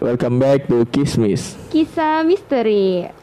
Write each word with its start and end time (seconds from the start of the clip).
Welcome 0.00 0.38
back 0.40 0.66
to 0.72 0.88
Kismis. 0.88 1.52
Kisah 1.68 2.24
misteri. 2.24 3.21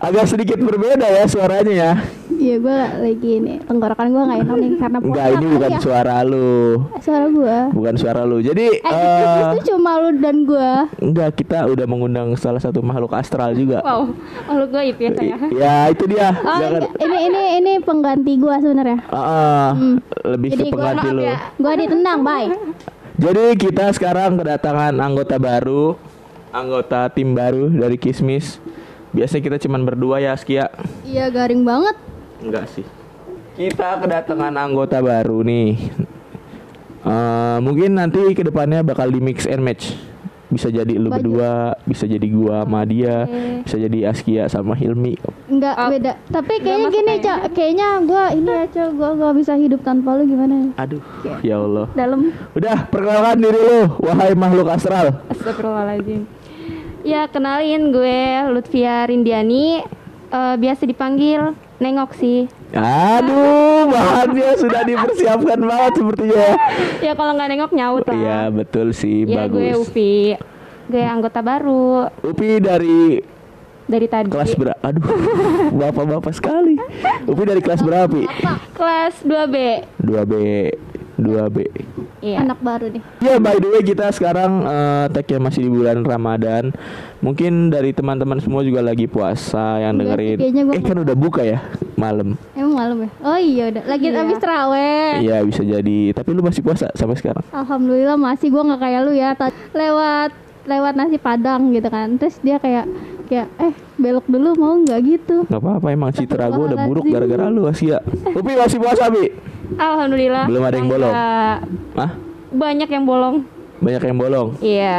Agak 0.00 0.24
sedikit 0.26 0.56
berbeda 0.56 1.04
ya 1.04 1.28
suaranya 1.28 1.68
ya. 1.70 1.92
Iya 2.30 2.56
gue 2.56 2.78
lagi 3.04 3.30
ini 3.36 3.60
tenggorokan 3.60 4.08
gue 4.08 4.22
nggak 4.22 4.40
enak 4.40 4.56
nih 4.56 4.70
karena 4.74 4.98
Enggak, 4.98 5.26
ini 5.30 5.46
bukan 5.50 5.70
ya. 5.70 5.78
suara 5.78 6.16
lu. 6.24 6.56
suara 6.98 7.26
gue. 7.28 7.56
Bukan 7.70 7.94
suara 7.94 8.22
lu. 8.24 8.40
Jadi 8.40 8.80
Eh, 8.80 8.88
eh 8.88 9.52
itu 9.52 9.68
cuma 9.68 10.00
lu 10.00 10.16
dan 10.16 10.36
gue. 10.42 10.70
enggak 10.98 11.36
kita 11.36 11.68
udah 11.68 11.84
mengundang 11.84 12.32
salah 12.34 12.56
satu 12.56 12.80
makhluk 12.80 13.12
astral 13.12 13.52
juga. 13.52 13.84
Wow, 13.84 14.16
makhluk 14.48 14.70
gaib 14.72 14.96
ya 14.96 15.10
saya. 15.12 15.36
Ya, 15.52 15.74
itu 15.86 16.04
dia. 16.08 16.32
Oh, 16.32 16.56
Jangan 16.56 16.80
ini 16.96 17.18
ini 17.22 17.42
ini 17.60 17.72
pengganti 17.78 18.32
gue 18.34 18.56
sebenarnya. 18.56 18.98
Ah, 19.12 19.76
lebih 20.24 20.48
Jadi 20.50 20.62
ke 20.62 20.68
gua 20.70 20.96
pengganti 20.96 21.08
lu. 21.12 21.20
ya. 21.22 21.36
Gue 21.54 21.72
ditendang, 21.76 22.18
bye. 22.24 22.48
Jadi 23.20 23.44
kita 23.54 23.92
sekarang 23.92 24.40
kedatangan 24.40 24.96
anggota 24.96 25.36
baru, 25.36 25.92
anggota 26.50 27.12
tim 27.12 27.36
baru 27.36 27.68
dari 27.68 28.00
Kismis. 28.00 28.56
Biasanya 29.10 29.42
kita 29.42 29.56
cuman 29.60 29.82
berdua 29.82 30.16
ya, 30.18 30.32
Skia. 30.34 30.70
Iya 31.02 31.28
garing 31.28 31.62
banget. 31.62 31.96
Enggak 32.38 32.70
sih. 32.70 32.86
Kita 33.52 33.98
kedatangan 33.98 34.54
anggota 34.54 34.98
baru 34.98 35.42
nih. 35.42 35.76
Eh, 37.00 37.56
mungkin 37.58 37.96
nanti 37.96 38.20
ke 38.30 38.44
depannya 38.44 38.80
bakal 38.80 39.08
di 39.08 39.18
mix 39.18 39.44
and 39.44 39.60
match. 39.60 39.96
Bisa 40.46 40.66
jadi 40.66 40.98
lu 40.98 41.08
Baju. 41.08 41.16
berdua, 41.16 41.52
bisa 41.86 42.04
jadi 42.04 42.26
gua 42.26 42.66
sama 42.66 42.82
dia, 42.82 43.22
Oke. 43.22 43.62
bisa 43.62 43.76
jadi 43.78 43.98
Askia 44.10 44.44
sama 44.50 44.74
Hilmi. 44.74 45.14
Enggak 45.46 45.74
Oh, 45.78 45.88
beda. 45.88 46.12
Tapi 46.26 46.58
kayaknya 46.58 46.88
gini. 46.90 47.14
Cak. 47.20 47.38
Kayaknya 47.54 47.88
gue 48.02 48.24
ini 48.34 48.50
ya, 48.50 48.64
Cak. 48.66 48.88
Gue 48.92 49.10
gak 49.14 49.34
bisa 49.38 49.52
hidup 49.54 49.80
tanpa 49.80 50.18
lu 50.18 50.26
gimana? 50.26 50.74
Aduh, 50.74 50.98
ya 51.40 51.54
Allah. 51.54 51.86
Dalam. 51.94 52.34
Udah, 52.52 52.82
perkenalkan 52.84 53.38
diri 53.38 53.60
lu, 53.60 53.80
wahai 54.02 54.34
makhluk 54.34 54.66
astral. 54.68 55.22
Astagfirullahaladzim. 55.30 56.26
Ya 57.00 57.26
kenalin 57.28 57.92
gue 57.92 58.20
Lutfia 58.52 59.08
Rindiani. 59.08 59.80
Eh, 60.30 60.54
biasa 60.60 60.86
dipanggil 60.86 61.56
Nengok 61.80 62.12
sih. 62.12 62.44
Aduh, 62.76 63.88
bahannya 63.88 64.52
sudah 64.60 64.84
dipersiapkan 64.84 65.58
banget 65.64 65.92
sepertinya. 65.96 66.48
Ya 67.06 67.16
kalau 67.16 67.32
nggak 67.32 67.48
nengok 67.48 67.72
nyaut 67.72 68.04
lah. 68.04 68.12
Iya, 68.12 68.40
betul 68.52 68.92
sih, 68.92 69.24
Ya 69.24 69.48
gue 69.48 69.72
bagus. 69.72 69.88
Upi. 69.88 70.36
Gue 70.92 71.00
anggota 71.00 71.40
baru 71.40 72.12
Upi 72.20 72.60
dari 72.60 73.16
dari 73.88 74.06
tadi. 74.12 74.28
kelas 74.28 74.52
berapa? 74.60 74.76
Aduh, 74.84 75.08
bapak-bapak 75.80 76.36
sekali. 76.36 76.76
Upi 77.24 77.42
dari 77.48 77.64
kelas 77.64 77.80
berapa? 77.80 78.28
Kelas 78.76 79.24
2B. 79.24 79.56
2B. 80.04 80.34
2B. 81.16 81.56
Iya. 82.20 82.44
Anak 82.44 82.60
baru 82.60 82.86
nih. 82.88 83.02
Ya, 83.18 83.36
by 83.36 83.56
the 83.56 83.68
way 83.70 83.80
kita 83.80 84.12
sekarang 84.12 84.60
eh 84.62 85.06
tag-nya 85.08 85.40
masih 85.40 85.64
di 85.64 85.70
bulan 85.70 86.04
Ramadan. 86.04 86.68
Mungkin 87.18 87.68
dari 87.68 87.90
teman-teman 87.90 88.38
semua 88.38 88.60
juga 88.60 88.80
lagi 88.80 89.04
puasa 89.04 89.80
yang 89.80 89.96
sih, 89.96 90.00
dengerin. 90.04 90.36
kayaknya 90.36 90.62
gua 90.62 90.74
Eh 90.74 90.82
kan 90.82 90.96
udah 90.98 91.16
buka 91.16 91.42
ya 91.42 91.58
malam. 91.94 92.36
Emang 92.52 92.74
malam 92.76 92.96
ya? 93.00 93.10
Oh 93.20 93.36
iya 93.36 93.64
udah. 93.68 93.82
Lagi 93.84 94.06
Iya. 94.06 94.18
habis 94.18 94.36
terawih. 94.36 95.12
Iya 95.18 95.36
bisa 95.42 95.62
jadi. 95.62 96.00
Tapi 96.12 96.28
lu 96.30 96.40
masih 96.40 96.60
puasa 96.60 96.92
sampai 96.92 97.16
sekarang. 97.16 97.44
Alhamdulillah 97.50 98.16
masih 98.16 98.48
gue 98.48 98.62
nggak 98.62 98.80
kayak 98.80 99.00
lu 99.00 99.12
ya 99.12 99.32
lewat 99.72 100.30
lewat 100.60 100.92
nasi 100.92 101.16
padang 101.16 101.72
gitu 101.72 101.88
kan 101.88 102.14
terus 102.14 102.36
dia 102.38 102.60
kayak 102.60 102.84
kayak 103.30 103.46
eh 103.62 103.72
belok 103.94 104.26
dulu 104.26 104.58
mau 104.58 104.74
nggak 104.74 105.00
gitu 105.06 105.46
Gak 105.46 105.62
apa-apa 105.62 105.86
emang 105.94 106.10
citra 106.10 106.50
gue 106.50 106.64
udah 106.66 106.78
buruk 106.82 107.06
gara-gara 107.06 107.46
lu 107.46 107.70
Asia. 107.70 108.02
Upi 108.26 108.58
masih 108.58 108.82
puasa, 108.82 109.06
Bi? 109.06 109.30
Alhamdulillah. 109.78 110.50
Belum 110.50 110.62
ada 110.66 110.76
yang 110.76 110.90
bolong? 110.90 111.14
Enggak. 111.14 111.58
Hah? 111.94 112.10
Banyak 112.50 112.88
yang 112.90 113.04
bolong. 113.06 113.36
Banyak 113.78 114.02
yang 114.02 114.18
bolong. 114.18 114.48
Iya. 114.58 114.98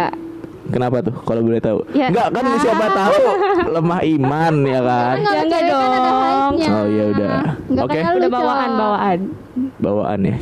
Kenapa 0.71 1.03
tuh 1.03 1.15
kalau 1.27 1.43
boleh 1.43 1.59
tahu? 1.59 1.83
Ya. 1.91 2.07
Enggak 2.07 2.27
kan 2.31 2.43
siapa 2.55 2.85
tahu 3.03 3.23
lemah 3.67 4.01
iman 4.07 4.53
ya 4.63 4.79
kan. 4.79 5.15
Kan 5.19 5.19
Ya, 5.27 5.41
enggak 5.43 5.61
kan 5.61 5.71
dong. 5.75 6.53
Oh 6.55 6.85
iya 6.87 7.03
udah. 7.11 7.35
Nggak 7.67 7.83
Oke. 7.83 7.99
lu 7.99 8.15
Udah 8.15 8.31
bawaan 8.31 8.69
bawaan. 8.79 9.19
Bawaan 9.83 10.19
ya. 10.23 10.37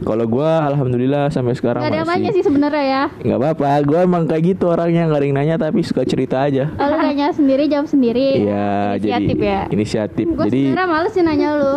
Kalau 0.00 0.24
gua 0.24 0.64
alhamdulillah 0.64 1.28
sampai 1.28 1.52
sekarang 1.52 1.80
nggak 1.80 1.92
ada 1.92 1.98
yang 1.98 2.08
nanya 2.08 2.22
masih 2.24 2.34
sih 2.34 2.44
sebenarnya 2.44 2.84
ya 2.84 3.02
nggak 3.22 3.38
apa-apa. 3.38 3.68
Gua 3.84 3.98
emang 4.00 4.22
kayak 4.24 4.42
gitu 4.48 4.64
orangnya 4.66 5.04
nggak 5.04 5.16
ada 5.16 5.26
yang 5.26 5.36
nanya 5.36 5.54
tapi 5.56 5.80
suka 5.80 6.02
cerita 6.02 6.40
aja. 6.40 6.72
kalau 6.72 6.96
nanya 6.96 7.28
sendiri 7.30 7.64
jawab 7.66 7.84
sendiri 7.84 8.42
Iya, 8.42 8.96
jadi 8.96 9.20
Inisiatif 9.20 9.36
ya? 9.38 9.60
inisiatif. 9.70 10.26
gue 10.26 10.44
Jadi 10.46 10.60
sebenarnya 10.66 10.88
males 10.88 11.12
sih 11.12 11.20
nanya 11.20 11.48
lu 11.54 11.74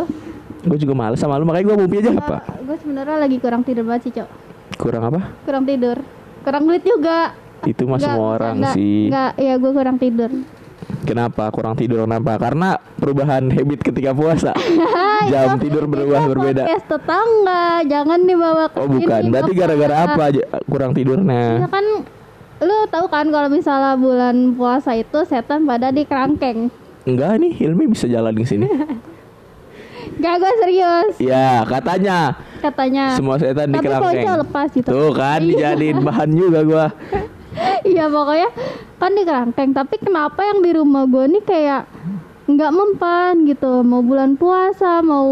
gue 0.64 0.78
juga 0.80 0.94
males 0.94 1.18
sama 1.18 1.36
lu 1.36 1.44
makanya 1.44 1.66
gua 1.66 1.78
mau 1.78 1.88
aja 1.90 2.12
apa? 2.14 2.38
gue 2.58 2.76
sebenarnya 2.80 3.18
lagi 3.18 3.38
kurang 3.38 3.62
tidur 3.62 3.84
banget 3.84 4.02
sih 4.02 4.14
cok 4.16 4.30
Kurang 4.74 5.04
apa? 5.06 5.22
kurang 5.44 5.64
tidur 5.64 5.98
kurang 6.42 6.64
duit 6.64 6.82
juga 6.82 7.36
Itu 7.64 7.84
mah 7.84 7.96
semua 7.98 8.28
orang 8.34 8.56
nggak, 8.62 8.74
sih. 8.74 9.08
nggak 9.08 9.32
ya 9.38 9.54
gue 9.56 9.72
kurang 9.72 9.98
tidur 9.98 10.32
Kenapa 11.04 11.50
kurang 11.50 11.74
tidur 11.74 12.04
kenapa? 12.04 12.38
Karena 12.38 12.70
perubahan 12.96 13.48
habit 13.48 13.80
ketika 13.82 14.12
puasa. 14.12 14.52
Jam 15.32 15.58
tidur 15.58 15.84
berubah 15.84 16.20
Itu 16.20 16.30
berbeda. 16.30 16.64
podcast 16.64 16.86
tetangga 16.88 17.66
jangan 17.84 18.20
dibawa 18.22 18.66
ke 18.68 18.78
Oh 18.78 18.88
bukan, 18.88 19.22
berarti 19.28 19.52
gara-gara 19.54 19.96
apa 20.02 20.22
aja 20.26 20.42
kurang 20.66 20.92
Ya 20.92 20.96
tidurnya? 20.96 21.44
kan 21.68 21.86
lu 22.60 22.78
tahu 22.88 23.06
kan 23.08 23.28
kalau 23.28 23.50
misalnya 23.50 23.94
bulan 23.94 24.36
puasa 24.54 24.94
itu 24.94 25.20
setan 25.24 25.64
pada 25.64 25.90
di 25.90 26.04
kerangkeng. 26.04 26.72
Enggak 27.04 27.36
nih, 27.36 27.52
Hilmi 27.54 27.88
bisa 27.88 28.08
jalan 28.08 28.32
ke 28.34 28.46
sini. 28.46 28.68
Gak 30.14 30.36
gue 30.38 30.52
serius 30.58 31.16
ya, 31.18 31.66
katanya 31.66 32.38
katanya. 32.60 33.12
semua 33.14 33.36
setan 33.36 33.68
di 33.68 33.76
Tapi 33.76 33.84
kerangkeng. 33.84 34.08
pokoknya 34.14 34.34
lepas 34.40 34.68
gitu. 34.72 34.88
Tuh 34.88 35.12
kan 35.12 35.40
Iya. 35.42 35.74
dijadiin 35.74 36.00
bahan 36.00 36.30
juga 36.32 36.60
gua. 36.64 36.86
Iya 37.86 38.10
pokoknya 38.10 38.50
kan 39.04 39.12
di 39.12 39.24
kerangkeng. 39.28 39.72
Tapi 39.76 39.96
kenapa 40.00 40.40
yang 40.48 40.64
di 40.64 40.72
rumah 40.72 41.04
gue 41.04 41.28
nih 41.28 41.44
kayak 41.44 41.84
nggak 42.48 42.72
mempan 42.72 43.44
gitu. 43.44 43.84
Mau 43.84 44.00
bulan 44.00 44.40
puasa, 44.40 45.04
mau 45.04 45.28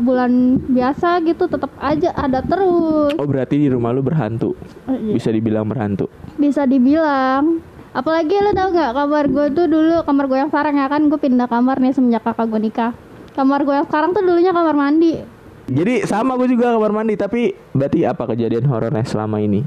bulan 0.00 0.56
biasa 0.72 1.20
gitu, 1.28 1.44
tetap 1.44 1.68
aja 1.76 2.16
ada 2.16 2.40
terus. 2.40 3.12
Oh, 3.20 3.28
berarti 3.28 3.60
di 3.60 3.68
rumah 3.68 3.92
lu 3.92 4.00
berhantu. 4.00 4.56
Oh, 4.88 4.96
iya. 4.96 5.12
Bisa 5.12 5.28
dibilang 5.28 5.68
berhantu. 5.68 6.08
Bisa 6.40 6.64
dibilang. 6.64 7.60
Apalagi 7.92 8.32
lu 8.40 8.56
tau 8.56 8.72
nggak 8.72 8.92
kamar 8.96 9.24
gue 9.28 9.46
tuh 9.52 9.66
dulu 9.68 10.00
kamar 10.08 10.24
gue 10.24 10.38
yang 10.40 10.48
sekarang 10.48 10.80
ya 10.80 10.88
kan 10.88 11.12
gue 11.12 11.20
pindah 11.20 11.44
kamar 11.44 11.76
nih 11.76 11.92
semenjak 11.92 12.24
kakak 12.24 12.48
gue 12.48 12.60
nikah. 12.64 12.92
Kamar 13.36 13.60
gue 13.68 13.74
yang 13.76 13.84
sekarang 13.84 14.16
tuh 14.16 14.24
dulunya 14.24 14.56
kamar 14.56 14.72
mandi. 14.72 15.20
Jadi 15.68 16.04
sama 16.08 16.36
gue 16.40 16.48
juga 16.52 16.72
kamar 16.72 16.92
mandi, 16.92 17.14
tapi 17.20 17.52
berarti 17.76 18.04
apa 18.08 18.24
kejadian 18.32 18.64
horornya 18.66 19.04
selama 19.04 19.40
ini? 19.40 19.60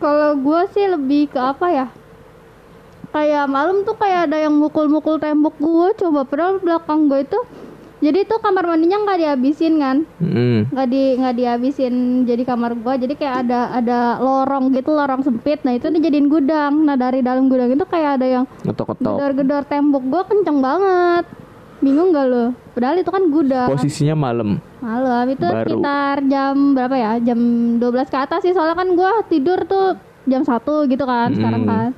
Kalau 0.00 0.36
gue 0.36 0.60
sih 0.72 0.88
lebih 0.88 1.28
ke 1.32 1.40
apa 1.40 1.66
ya? 1.72 1.86
Kayak 3.08 3.44
malam 3.48 3.82
tuh 3.82 3.96
kayak 3.96 4.28
ada 4.28 4.36
yang 4.38 4.54
mukul-mukul 4.54 5.16
tembok 5.16 5.56
gue. 5.56 5.88
Coba 5.96 6.22
padahal 6.22 6.60
belakang 6.60 7.08
gue 7.08 7.24
itu. 7.24 7.40
Jadi 7.98 8.30
tuh 8.30 8.38
kamar 8.38 8.62
mandinya 8.62 9.02
nggak 9.02 9.18
dihabisin 9.18 9.74
kan? 9.82 9.96
Nggak 10.70 10.86
di 10.86 11.02
nggak 11.18 11.34
dihabisin 11.34 11.94
jadi 12.22 12.42
kamar 12.46 12.78
gue. 12.78 12.94
Jadi 12.94 13.14
kayak 13.18 13.36
ada 13.42 13.74
ada 13.74 13.98
lorong 14.22 14.70
gitu, 14.70 14.94
lorong 14.94 15.26
sempit. 15.26 15.66
Nah 15.66 15.74
itu 15.74 15.90
dijadiin 15.90 16.30
gudang. 16.30 16.86
Nah 16.86 16.94
dari 16.94 17.26
dalam 17.26 17.50
gudang 17.50 17.74
itu 17.74 17.82
kayak 17.82 18.22
ada 18.22 18.26
yang 18.28 18.44
gedor-gedor 18.62 19.66
tembok 19.66 20.04
gue 20.04 20.22
kenceng 20.30 20.62
banget. 20.62 21.24
Bingung 21.78 22.10
gak 22.10 22.26
lo? 22.26 22.44
Padahal 22.74 22.98
itu 22.98 23.06
kan 23.06 23.22
gudang. 23.30 23.70
Posisinya 23.70 24.14
malam. 24.14 24.58
Malam 24.82 25.30
itu 25.30 25.46
Baru. 25.46 25.78
sekitar 25.78 26.26
jam 26.26 26.74
berapa 26.74 26.94
ya? 26.94 27.12
Jam 27.22 27.38
12 27.78 28.10
ke 28.10 28.18
atas 28.18 28.40
sih 28.42 28.50
soalnya 28.50 28.74
kan 28.74 28.94
gua 28.94 29.22
tidur 29.26 29.62
tuh 29.62 29.94
jam 30.26 30.42
1 30.42 30.58
gitu 30.86 31.04
kan 31.06 31.30
sekarang 31.34 31.62
Mm. 31.62 31.70
kan. 31.70 31.90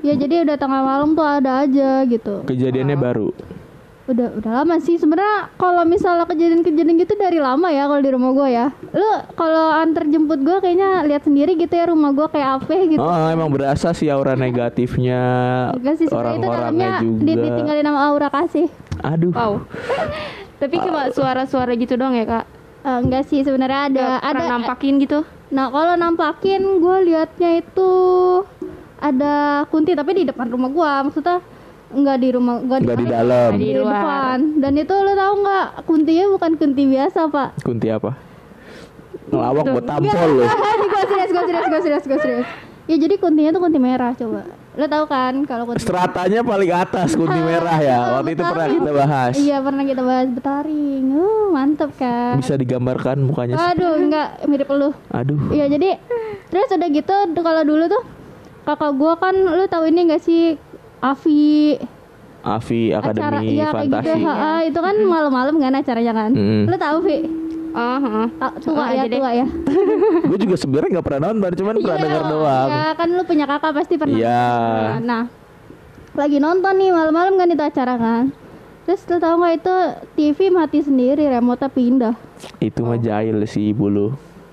Ya 0.00 0.14
jadi 0.14 0.42
udah 0.42 0.56
tengah 0.56 0.80
malam 0.80 1.12
tuh 1.12 1.22
ada 1.22 1.62
aja 1.62 2.04
gitu. 2.04 2.42
Kejadiannya 2.44 2.94
baru. 2.94 3.30
Udah 4.06 4.38
udah 4.38 4.52
lama 4.54 4.78
sih 4.78 4.94
sebenarnya 4.94 5.50
kalau 5.56 5.82
misalnya 5.82 6.24
kejadian-kejadian 6.24 6.94
gitu 6.96 7.14
dari 7.16 7.36
lama 7.36 7.66
ya 7.68 7.84
kalau 7.84 7.98
di 7.98 8.10
rumah 8.10 8.30
gua 8.30 8.46
ya. 8.46 8.66
Lu 8.88 9.02
kalau 9.34 9.74
antar 9.74 10.06
jemput 10.06 10.38
gua 10.40 10.58
kayaknya 10.58 11.02
lihat 11.02 11.26
sendiri 11.26 11.54
gitu 11.54 11.74
ya 11.74 11.90
rumah 11.90 12.14
gua 12.14 12.30
kayak 12.30 12.62
apa 12.62 12.86
gitu. 12.86 13.02
Oh, 13.02 13.26
emang 13.26 13.50
berasa 13.50 13.90
sih 13.90 14.06
aura 14.06 14.38
negatifnya 14.38 15.22
Enggak 15.74 15.94
sih 15.96 16.06
sebenarnya 16.06 16.32
itu 16.32 16.46
orang-orangnya 16.46 16.62
dalamnya 16.86 17.02
juga. 17.02 17.24
di- 17.24 17.38
ditinggalin 17.42 17.84
sama 17.84 18.00
Aura 18.04 18.28
kasih. 18.30 18.66
Aduh. 19.02 19.32
Wow. 19.34 19.52
Tapi 20.62 20.74
cuma 20.78 21.02
suara-suara 21.10 21.72
gitu 21.74 21.94
dong 21.94 22.14
ya 22.14 22.24
kak. 22.24 22.44
Eh, 22.80 22.98
enggak 23.02 23.26
sih 23.26 23.42
sebenarnya 23.42 23.90
ada 23.90 24.04
Nggak 24.06 24.22
ada 24.24 24.42
nampakin 24.48 24.94
gitu. 25.02 25.18
Nah 25.46 25.66
kalau 25.68 25.94
nampakin 25.94 26.62
gue 26.78 26.96
liatnya 27.04 27.50
itu 27.58 27.90
ada 28.96 29.34
kunti 29.68 29.92
tapi 29.92 30.10
di 30.14 30.24
depan 30.24 30.48
rumah 30.48 30.68
gue 30.68 30.90
maksudnya 31.04 31.38
nggak 31.86 32.16
di 32.18 32.28
rumah 32.30 32.54
nggak 32.58 32.78
Nggak 32.82 32.98
di 32.98 33.06
dalam. 33.06 33.50
di, 33.54 33.64
Di 33.64 33.72
depan 33.78 34.38
dan 34.58 34.72
itu 34.74 34.94
lo 34.96 35.12
tahu 35.14 35.32
nggak 35.38 35.66
kuntinya 35.84 36.24
bukan 36.32 36.50
kunti 36.56 36.82
biasa 36.84 37.20
pak 37.28 37.48
Kunti 37.62 37.86
apa? 37.88 38.10
Ngelawak 39.26 39.64
buat 39.68 39.84
tampol 39.84 40.28
loh. 40.34 40.46
gue 40.46 41.02
serius 41.04 41.30
gue 41.30 41.44
serius 41.44 41.66
gue 41.66 41.80
serius 41.80 42.04
gue 42.04 42.18
serius 42.20 42.48
ya 42.86 42.96
jadi 42.96 43.14
kuntinya 43.16 43.50
tuh 43.50 43.60
kunti 43.60 43.78
merah 43.78 44.14
coba 44.14 44.46
Lo 44.76 44.84
tahu 44.84 45.04
kan 45.08 45.32
kalau 45.44 45.64
kunti 45.64 45.80
Stratanya 45.80 46.44
paling 46.44 46.68
atas 46.68 47.14
kunti 47.18 47.40
merah 47.40 47.78
ya. 47.80 47.98
Waktu 48.12 48.36
itu 48.36 48.42
pernah 48.44 48.68
kita 48.68 48.90
bahas. 48.92 49.32
Iya 49.34 49.56
pernah 49.64 49.84
kita 49.88 50.02
bahas 50.04 50.28
betaring. 50.28 51.04
Uh, 51.16 51.48
mantep 51.48 51.90
kan. 51.96 52.36
Bisa 52.36 52.60
digambarkan 52.60 53.24
mukanya. 53.24 53.56
Aduh, 53.56 53.96
enggak 53.96 54.44
mirip 54.44 54.68
lu. 54.68 54.92
Aduh. 55.08 55.48
Iya 55.48 55.72
jadi 55.72 55.96
terus 56.52 56.68
udah 56.68 56.88
gitu 56.92 57.14
kalau 57.40 57.62
dulu 57.64 57.88
tuh 57.88 58.02
kakak 58.66 58.92
gua 58.92 59.14
kan 59.14 59.32
lu 59.32 59.64
tahu 59.64 59.86
ini 59.86 60.10
gak 60.10 60.20
sih 60.20 60.58
Avi 60.98 61.78
Avi 62.42 62.90
acara 62.90 63.14
Akademi 63.38 63.46
iya 63.52 63.70
kayak 63.70 63.86
gitu 63.88 64.10
Fantasi. 64.12 64.22
ha, 64.22 64.34
ha, 64.34 64.52
itu 64.62 64.78
kan 64.78 64.94
malam-malam 65.00 65.54
kan 65.56 65.72
acaranya 65.72 66.12
kan 66.12 66.30
Mm. 66.30 66.62
lu 66.66 66.76
tahu 66.76 66.98
Vi 67.00 67.18
Oh, 67.76 67.98
heeh. 68.00 68.26
Ta- 68.40 68.56
tua 68.56 68.72
Oh, 68.74 68.88
ya 68.88 69.04
tua 69.04 69.30
ya 69.34 69.44
Gue 70.28 70.38
juga 70.40 70.56
sebenarnya 70.56 70.88
nggak 70.90 71.06
pernah 71.06 71.28
nonton, 71.28 71.50
cuman 71.52 71.74
pernah 71.76 71.98
denger 72.00 72.22
doang. 72.26 72.68
ya 72.72 72.88
kan 72.92 73.08
lu 73.10 73.22
punya 73.22 73.44
kakak 73.46 73.72
pasti 73.74 73.94
pernah 73.94 74.16
Iya. 74.16 74.48
nah 74.98 75.24
lagi 76.12 76.38
nonton 76.38 76.72
nih 76.74 76.88
malam-malam 76.90 77.36
kan 77.36 77.46
itu 77.46 77.60
acara 77.60 77.94
kan 77.94 78.24
terus 78.82 79.04
lu 79.04 79.18
tahu 79.18 79.34
nggak 79.36 79.54
itu 79.56 79.76
TV 80.16 80.38
mati 80.48 80.78
sendiri 80.80 81.28
remote 81.28 81.68
pindah 81.68 82.16
Itu 82.56 82.80
mah 82.80 82.96
jahil 82.96 83.44
sih 83.44 83.70
ibu 83.70 83.86
lu. 83.86 84.08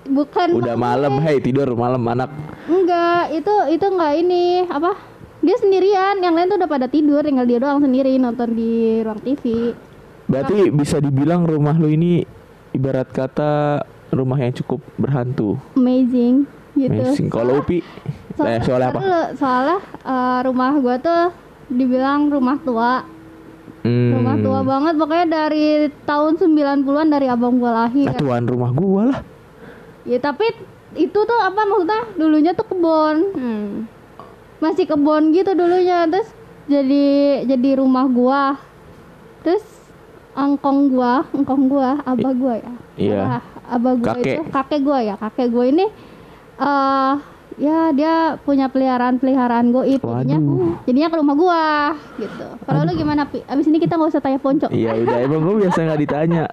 Bukan 0.08 0.48
Udah 0.56 0.76
malam, 0.76 1.20
hei 1.24 1.40
tidur 1.40 1.72
malam 1.72 2.02
anak. 2.04 2.30
Enggak, 2.68 3.32
itu 3.32 3.54
itu 3.72 3.86
enggak 3.88 4.12
ini 4.20 4.44
apa? 4.68 4.92
Dia 5.44 5.56
sendirian, 5.60 6.24
yang 6.24 6.32
lain 6.32 6.48
tuh 6.48 6.56
udah 6.56 6.70
pada 6.70 6.88
tidur, 6.88 7.20
tinggal 7.20 7.44
dia 7.44 7.60
doang 7.60 7.84
sendiri 7.84 8.16
nonton 8.16 8.56
di 8.56 9.04
ruang 9.04 9.20
TV. 9.20 9.76
Berarti 10.24 10.72
bisa 10.72 10.96
dibilang 11.04 11.44
rumah 11.44 11.76
lu 11.76 11.92
ini 11.92 12.24
ibarat 12.72 13.12
kata 13.12 13.84
rumah 14.08 14.40
yang 14.40 14.56
cukup 14.56 14.80
berhantu. 14.96 15.60
Amazing 15.76 16.48
gitu. 16.74 16.96
Amazing. 16.96 17.28
Kalau 17.28 17.60
Upi, 17.60 17.84
So- 18.34 18.48
eh, 18.48 18.58
soalnya 18.64 18.88
apa? 18.90 19.00
Soalnya, 19.00 19.26
soalnya 19.36 19.78
eh, 20.00 20.38
rumah 20.48 20.72
gua 20.80 20.96
tuh 20.96 21.22
dibilang 21.68 22.32
rumah 22.32 22.56
tua. 22.64 22.92
Hmm. 23.84 24.16
Rumah 24.16 24.36
tua 24.40 24.60
banget 24.64 24.94
pokoknya 24.96 25.26
dari 25.28 25.92
tahun 26.08 26.40
90-an 26.40 27.08
dari 27.12 27.26
abang 27.28 27.60
gua 27.60 27.84
lahir. 27.84 28.08
Nah, 28.08 28.16
tuan 28.16 28.48
rumah 28.48 28.72
gua 28.72 29.02
lah. 29.12 29.20
Ya 30.04 30.18
tapi 30.18 30.44
itu 30.94 31.16
tuh 31.16 31.38
apa 31.40 31.64
maksudnya? 31.64 32.02
Dulunya 32.14 32.52
tuh 32.52 32.66
kebon. 32.66 33.16
Hmm. 33.34 33.70
masih 34.56 34.88
kebon 34.88 35.28
gitu 35.30 35.52
dulunya 35.52 36.08
terus 36.08 36.24
jadi 36.64 37.04
jadi 37.44 37.76
rumah 37.76 38.08
gua 38.08 38.56
terus 39.44 39.60
angkong 40.32 40.88
gua 40.88 41.20
angkong 41.30 41.68
gua 41.68 42.00
abah 42.00 42.32
gua 42.32 42.54
ya 42.56 42.72
Iya. 42.96 43.20
Abah, 43.20 43.42
abah 43.68 43.92
gua 43.94 44.12
Kakek. 44.16 44.24
itu 44.24 44.42
kakek 44.48 44.80
gua 44.80 44.98
ya 45.04 45.14
kakek 45.20 45.48
gua 45.52 45.64
ini 45.68 45.84
eh 46.56 47.14
ya 47.54 47.90
dia 47.90 48.14
punya 48.40 48.66
peliharaan 48.66 49.16
peliharaan 49.16 49.70
goib 49.70 50.02
jadinya 50.02 50.36
Waduh. 50.36 50.74
jadinya 50.84 51.08
ke 51.08 51.16
rumah 51.16 51.34
gua 51.34 51.64
gitu 52.16 52.46
kalau 52.60 52.80
lu 52.82 52.92
gimana 52.92 53.22
pi 53.24 53.42
abis 53.42 53.64
ini 53.64 53.78
kita 53.78 53.94
nggak 53.94 54.10
usah 54.10 54.18
tanya 54.18 54.38
ponco 54.38 54.66
Iya 54.66 54.90
udah 54.96 55.18
emang 55.20 55.40
gue 55.40 55.54
biasa 55.62 55.78
nggak 55.80 56.00
ditanya. 56.00 56.44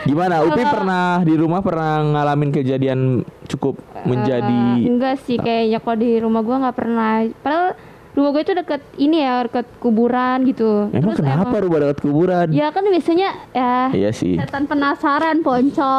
Gimana? 0.00 0.40
Upi 0.42 0.64
pernah 0.64 1.20
di 1.20 1.34
rumah 1.34 1.60
pernah 1.60 2.00
ngalamin 2.02 2.50
kejadian 2.50 3.00
cukup 3.46 3.76
menjadi 4.02 4.80
Eh, 4.80 4.88
enggak 4.88 5.20
sih 5.22 5.36
kayaknya 5.36 5.78
kalau 5.78 5.98
di 5.98 6.10
rumah 6.18 6.40
gua 6.40 6.56
nggak 6.58 6.74
pernah. 6.74 7.12
Padahal 7.36 7.76
rumah 8.10 8.30
gue 8.32 8.42
itu 8.42 8.54
deket 8.56 8.80
ini 8.96 9.20
ya 9.20 9.44
deket 9.44 9.68
kuburan 9.76 10.42
gitu. 10.44 10.88
Emang 10.90 11.14
Terus 11.14 11.20
kenapa 11.20 11.46
emang- 11.46 11.62
rumah 11.62 11.78
dekat 11.80 11.98
kuburan? 12.00 12.46
Ya 12.48 12.66
kan 12.68 12.82
biasanya 12.82 13.28
ya 13.52 13.76
Iya 13.92 14.10
sih. 14.10 14.34
setan 14.34 14.64
penasaran 14.64 15.44
ponco 15.44 15.94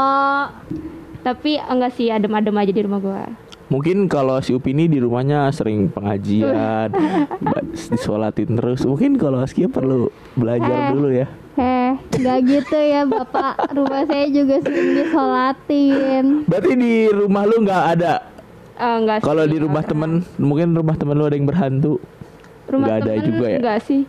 tapi 1.21 1.61
enggak 1.61 1.93
sih 1.93 2.09
adem-adem 2.09 2.57
aja 2.57 2.73
di 2.73 2.81
rumah 2.81 2.99
gua. 2.99 3.23
Mungkin 3.71 4.11
kalau 4.11 4.35
si 4.43 4.51
Upi 4.51 4.75
ini 4.75 4.91
di 4.91 4.99
rumahnya 4.99 5.47
sering 5.55 5.87
pengajian, 5.87 6.91
disolatin 7.95 8.59
terus. 8.59 8.83
Mungkin 8.83 9.15
kalau 9.15 9.39
Askia 9.39 9.71
perlu 9.71 10.11
belajar 10.35 10.91
dulu 10.91 11.07
ya. 11.07 11.27
eh 11.51 11.91
nggak 12.15 12.37
gitu 12.47 12.79
ya 12.79 13.03
bapak 13.03 13.75
rumah 13.75 14.07
saya 14.07 14.31
juga 14.31 14.63
sering 14.63 15.03
disolatin 15.03 16.47
Berarti 16.47 16.71
di 16.79 17.11
rumah 17.11 17.43
lu 17.43 17.63
nggak 17.63 17.83
ada. 17.95 18.13
Eh, 18.75 18.95
enggak 19.03 19.17
sih. 19.19 19.25
Kalau 19.27 19.43
di 19.47 19.57
rumah 19.59 19.83
temen, 19.83 20.23
mungkin 20.35 20.71
rumah 20.75 20.95
temen 20.95 21.15
lu 21.15 21.27
ada 21.27 21.35
yang 21.35 21.47
berhantu. 21.47 21.99
rumah 22.67 22.87
nggak 22.87 22.97
ada 23.03 23.13
juga 23.23 23.45
ya? 23.51 23.59
Enggak 23.59 23.79
sih. 23.83 24.03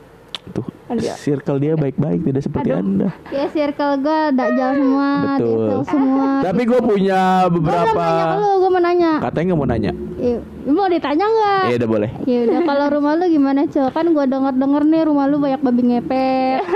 Tuh, 0.45 0.67
Ada. 0.87 1.15
circle 1.15 1.57
dia 1.57 1.73
baik-baik, 1.73 2.21
tidak 2.23 2.43
seperti 2.43 2.69
Aduh. 2.69 2.83
anda. 2.83 3.09
Ya 3.31 3.47
circle 3.47 3.95
gue 3.97 4.21
dajal 4.35 4.71
semua, 4.75 5.11
Betul. 5.33 5.67
semua. 5.87 6.31
Tapi 6.43 6.63
gue 6.65 6.81
punya 6.83 7.21
Gue 7.41 7.51
belum 7.55 7.63
beberapa. 7.63 8.03
nanya 8.03 8.25
ke 8.27 8.37
lu, 8.37 8.51
gue 8.53 8.69
mau 8.69 8.83
nanya. 8.83 9.13
Katanya 9.23 9.45
nggak 9.47 9.57
mau 9.57 9.69
nanya. 9.71 9.93
Ya, 10.19 10.35
mau 10.65 10.87
ditanya 10.87 11.25
nggak? 11.25 11.63
Ya 11.65 11.75
udah 11.77 11.89
boleh. 11.89 12.11
Ya 12.27 12.39
udah 12.43 12.61
kalau 12.63 12.87
rumah 12.91 13.13
lu 13.15 13.25
gimana 13.29 13.61
cok? 13.65 13.91
Kan 13.91 14.07
gue 14.11 14.25
denger 14.25 14.55
denger 14.55 14.83
nih 14.85 15.03
rumah 15.05 15.25
lu 15.25 15.37
banyak 15.39 15.61
babi 15.61 15.83
ngepet. 15.89 16.61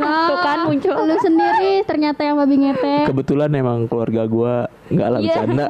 Nah, 0.00 0.26
Tuh 0.26 0.38
kan 0.40 0.58
muncul. 0.64 0.96
Lu 0.96 1.16
sendiri 1.20 1.84
ternyata 1.84 2.24
yang 2.24 2.34
babi 2.34 2.56
ngepet. 2.58 3.04
Kebetulan 3.06 3.52
emang 3.52 3.84
keluarga 3.84 4.24
gua 4.24 4.54
nggak 4.88 5.06
lah 5.06 5.18
Iya. 5.18 5.26
bercanda. 5.28 5.66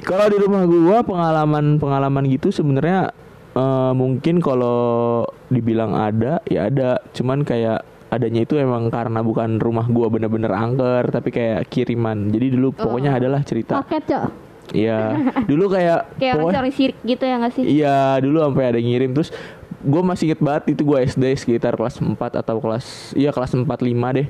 Kalau 0.00 0.26
di 0.26 0.38
rumah 0.38 0.62
gua 0.64 1.04
pengalaman-pengalaman 1.04 2.24
gitu 2.26 2.48
sebenarnya 2.48 3.12
eh, 3.52 3.92
mungkin 3.92 4.38
kalau 4.38 5.22
dibilang 5.46 5.92
ada 5.92 6.38
ya 6.44 6.66
ada, 6.66 7.02
cuman 7.10 7.42
kayak 7.42 7.82
adanya 8.08 8.42
itu 8.42 8.54
emang 8.56 8.88
karena 8.88 9.20
bukan 9.20 9.56
rumah 9.56 9.86
gua 9.86 10.06
bener-bener 10.06 10.50
angker 10.50 11.08
tapi 11.08 11.30
kayak 11.30 11.66
kiriman. 11.66 12.28
Jadi 12.28 12.46
dulu 12.50 12.70
pokoknya 12.72 13.16
adalah 13.16 13.40
cerita. 13.40 13.78
Paket 13.80 14.04
cok. 14.06 14.24
Iya. 14.70 15.18
Dulu 15.50 15.66
kayak 15.66 16.14
Kayak 16.14 16.34
pokoknya- 16.38 16.60
orang 16.60 16.70
sirik 16.70 16.98
gitu 17.02 17.26
ya 17.26 17.34
nggak 17.38 17.52
sih? 17.52 17.64
Iya 17.66 18.22
dulu 18.22 18.38
sampai 18.40 18.64
ada 18.64 18.78
yang 18.78 18.86
ngirim 18.88 19.10
terus 19.10 19.34
gue 19.80 20.02
masih 20.04 20.30
inget 20.30 20.40
banget 20.40 20.64
itu 20.70 20.82
gue 20.84 20.98
SD 21.00 21.24
sekitar 21.36 21.74
kelas 21.74 21.98
4 21.98 22.14
atau 22.14 22.60
kelas 22.60 23.10
iya 23.16 23.32
kelas 23.32 23.50
4 23.50 23.64
5 23.66 23.66
deh 24.14 24.28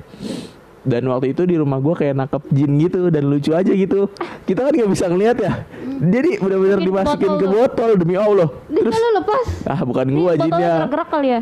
dan 0.81 1.05
waktu 1.05 1.31
itu 1.31 1.45
di 1.45 1.55
rumah 1.55 1.77
gue 1.77 1.93
kayak 1.93 2.15
nangkep 2.15 2.43
jin 2.49 2.71
gitu 2.79 2.99
dan 3.07 3.23
lucu 3.23 3.51
aja 3.51 3.69
gitu 3.69 4.09
kita 4.43 4.65
kan 4.65 4.73
nggak 4.73 4.89
bisa 4.89 5.05
ngeliat 5.05 5.37
ya 5.37 5.53
jadi 6.01 6.41
benar-benar 6.41 6.79
dimasukin 6.79 7.29
botol 7.29 7.37
ke 7.37 7.47
botol 7.47 7.89
demi 7.95 8.15
allah 8.15 8.49
Terus 8.65 8.93
lu 8.93 9.09
lepas. 9.13 9.45
ah 9.69 9.81
bukan 9.81 10.05
gue 10.09 10.31
jinnya 10.39 10.73
gerak-gerak 10.81 11.07
kali 11.07 11.27
ya? 11.29 11.41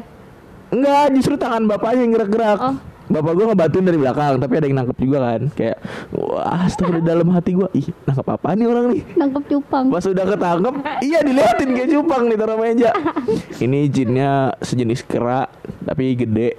enggak 0.69 1.03
justru 1.15 1.33
tangan 1.35 1.63
bapaknya 1.65 2.01
yang 2.01 2.13
gerak-gerak 2.13 2.59
Oh. 2.59 2.75
Bapak 3.09 3.33
gue 3.33 3.45
ngebantuin 3.49 3.81
dari 3.81 3.97
belakang 3.97 4.37
Tapi 4.37 4.53
ada 4.53 4.65
yang 4.69 4.77
nangkep 4.77 4.97
juga 5.01 5.17
kan 5.25 5.41
Kayak 5.49 5.81
Wah 6.13 6.61
astagfirullah 6.61 7.01
dalam 7.01 7.33
hati 7.33 7.57
gue 7.57 7.65
Ih 7.73 7.89
nangkep 8.05 8.27
apa 8.29 8.53
nih 8.53 8.65
orang 8.69 8.85
nih 8.93 9.01
Nangkep 9.17 9.43
cupang. 9.49 9.85
Pas 9.89 10.05
udah 10.05 10.25
ketangkep, 10.29 10.73
iya 11.01 11.19
diliatin 11.25 11.69
kayak 11.73 11.89
cupang 11.89 12.29
nih 12.29 12.37
taruh 12.37 12.61
meja. 12.61 12.93
Ini 13.65 13.79
jinnya 13.89 14.31
sejenis 14.61 15.01
kera 15.01 15.49
tapi 15.81 16.13
gede. 16.13 16.53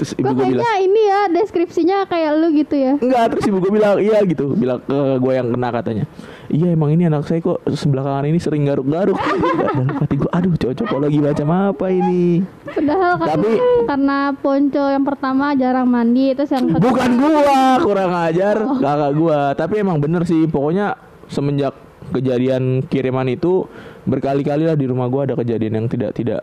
Terus 0.00 0.16
ibu 0.16 0.32
gue 0.32 0.46
bilang, 0.56 0.64
kayaknya 0.64 0.72
ini 0.80 1.00
ya 1.04 1.20
deskripsinya 1.28 1.96
kayak 2.08 2.30
lu 2.40 2.56
gitu 2.56 2.72
ya. 2.72 2.92
enggak. 2.96 3.36
Terus 3.36 3.44
ibu 3.52 3.60
gue 3.60 3.68
bilang, 3.68 4.00
iya 4.00 4.24
gitu. 4.24 4.56
Bilang 4.56 4.80
ke 4.80 4.96
gue 5.20 5.32
yang 5.36 5.52
kena 5.52 5.68
katanya. 5.68 6.04
Iya 6.48 6.72
emang 6.72 6.90
ini 6.96 7.04
anak 7.04 7.28
saya 7.28 7.44
kok 7.44 7.60
sebelah 7.76 8.00
kanan 8.00 8.32
ini 8.32 8.40
sering 8.40 8.64
garuk-garuk. 8.64 9.20
Dalam 9.76 9.92
hati 10.00 10.16
gue, 10.16 10.30
aduh 10.32 10.56
cocok 10.56 10.88
lagi 10.96 11.18
macam 11.20 11.48
apa 11.52 11.86
ini. 11.92 12.40
Padahal 12.64 13.12
kan 13.20 13.28
Tapi- 13.36 13.60
karena 13.84 14.18
ponco 14.32 14.84
yang 14.88 15.04
pertama 15.04 15.52
jarang 15.52 15.84
mandi 15.84 16.32
terus 16.32 16.48
yang 16.48 16.72
kedua 16.72 16.80
Bukan 16.80 17.10
gua, 17.20 17.60
kurang 17.84 18.12
ajar 18.16 18.56
kakak 18.80 19.12
gua. 19.12 19.40
Tapi 19.52 19.74
emang 19.84 20.00
bener 20.00 20.24
sih, 20.24 20.48
pokoknya 20.48 20.96
semenjak 21.28 21.76
kejadian 22.08 22.88
kiriman 22.88 23.28
itu 23.28 23.68
berkali-kali 24.08 24.64
lah 24.64 24.80
di 24.80 24.88
rumah 24.88 25.12
gua 25.12 25.28
ada 25.28 25.36
kejadian 25.36 25.84
yang 25.84 25.86
tidak 25.92 26.16
tidak 26.16 26.42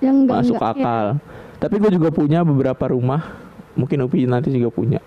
yang 0.00 0.24
enggak 0.24 0.42
masuk 0.42 0.56
enggak. 0.58 0.74
akal. 0.74 1.06
Tapi 1.60 1.74
gue 1.76 1.90
juga 1.92 2.08
punya 2.08 2.40
beberapa 2.40 2.88
rumah. 2.88 3.20
Mungkin 3.76 4.02
Upi 4.02 4.26
nanti 4.26 4.50
juga 4.50 4.72
punya. 4.72 4.98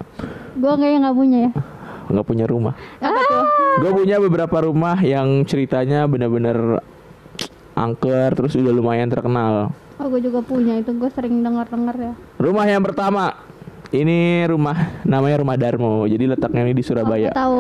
Gua 0.56 0.78
kayaknya 0.78 1.10
nggak 1.10 1.18
punya 1.18 1.38
ya. 1.50 1.52
Nggak 2.08 2.26
punya 2.26 2.46
rumah. 2.46 2.74
Apa 3.02 3.20
tuh? 3.20 3.46
Gue 3.82 3.92
punya 3.98 4.16
beberapa 4.22 4.58
rumah 4.62 4.98
yang 5.02 5.44
ceritanya 5.44 6.06
bener-bener 6.06 6.80
angker 7.74 8.30
terus 8.34 8.54
udah 8.54 8.72
lumayan 8.72 9.10
terkenal. 9.10 9.74
Oh, 9.98 10.08
gue 10.10 10.22
juga 10.22 10.42
punya 10.42 10.78
itu 10.78 10.94
gue 10.94 11.10
sering 11.12 11.42
dengar-dengar 11.42 11.96
ya. 11.98 12.14
Rumah 12.38 12.66
yang 12.66 12.82
pertama 12.86 13.34
ini 13.90 14.46
rumah 14.46 15.04
namanya 15.06 15.42
rumah 15.42 15.58
Darmo. 15.58 16.06
Jadi 16.06 16.24
letaknya 16.28 16.66
ini 16.66 16.74
di 16.74 16.82
Oh, 16.82 16.88
Surabaya. 16.88 17.30
gue 17.30 17.36
tahu. 17.36 17.58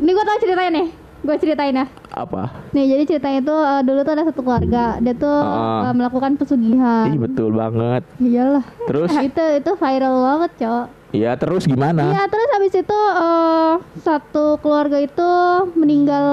Ini 0.00 0.10
gue 0.12 0.24
tahu 0.24 0.38
ceritanya 0.40 0.70
nih. 0.80 0.88
Gue 1.24 1.36
ceritain 1.36 1.72
ya. 1.72 1.86
Apa? 2.10 2.52
Nih, 2.70 2.84
jadi 2.86 3.02
ceritanya 3.06 3.38
itu 3.40 3.56
eh, 3.56 3.80
dulu 3.80 4.00
tuh 4.00 4.12
ada 4.12 4.24
satu 4.24 4.40
keluarga. 4.40 4.84
Dia 5.00 5.14
tuh 5.14 5.32
Ah. 5.34 5.88
eh, 5.88 5.94
melakukan 5.94 6.36
pesugihan. 6.36 7.08
Ih 7.08 7.16
betul 7.18 7.50
banget. 7.50 8.04
Iyalah. 8.18 8.64
Terus 8.84 9.08
itu 9.28 9.42
itu 9.56 9.70
viral 9.74 10.14
banget, 10.22 10.50
Cok. 10.60 10.86
ya 11.14 11.30
terus 11.34 11.62
gimana? 11.64 12.10
Iya, 12.10 12.26
terus 12.26 12.48
habis 12.50 12.72
itu 12.74 12.98
eh, 13.16 13.72
satu 13.98 14.60
keluarga 14.60 14.98
itu 14.98 15.30
meninggal 15.74 16.26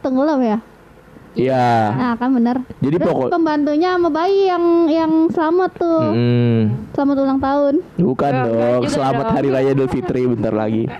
tenggelam 0.00 0.40
ya. 0.40 0.58
Iya. 1.30 1.94
Nah, 1.94 2.14
kan 2.18 2.34
bener. 2.34 2.56
Jadi 2.82 2.96
Terus 2.98 3.06
pokok 3.06 3.30
pembantunya 3.30 3.94
sama 3.94 4.10
bayi 4.10 4.50
yang 4.50 4.64
yang 4.90 5.12
selamat 5.30 5.70
tuh. 5.78 6.02
Hmm, 6.10 6.60
Selamat 6.90 7.16
ulang 7.22 7.38
tahun. 7.38 7.74
bukan 7.94 8.32
dong. 8.42 8.82
Selamat 8.90 9.24
dong. 9.24 9.34
Hari 9.38 9.48
Raya 9.48 9.70
Idul 9.70 9.86
Fitri 9.86 10.26
bentar 10.26 10.50
lagi. 10.50 10.90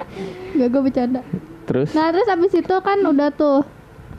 Gak 0.54 0.68
gue 0.70 0.80
bercanda. 0.80 1.20
Terus 1.70 1.94
Nah, 1.94 2.10
terus 2.10 2.26
habis 2.26 2.50
itu 2.50 2.74
kan 2.76 2.98
udah 3.00 3.30
tuh. 3.30 3.62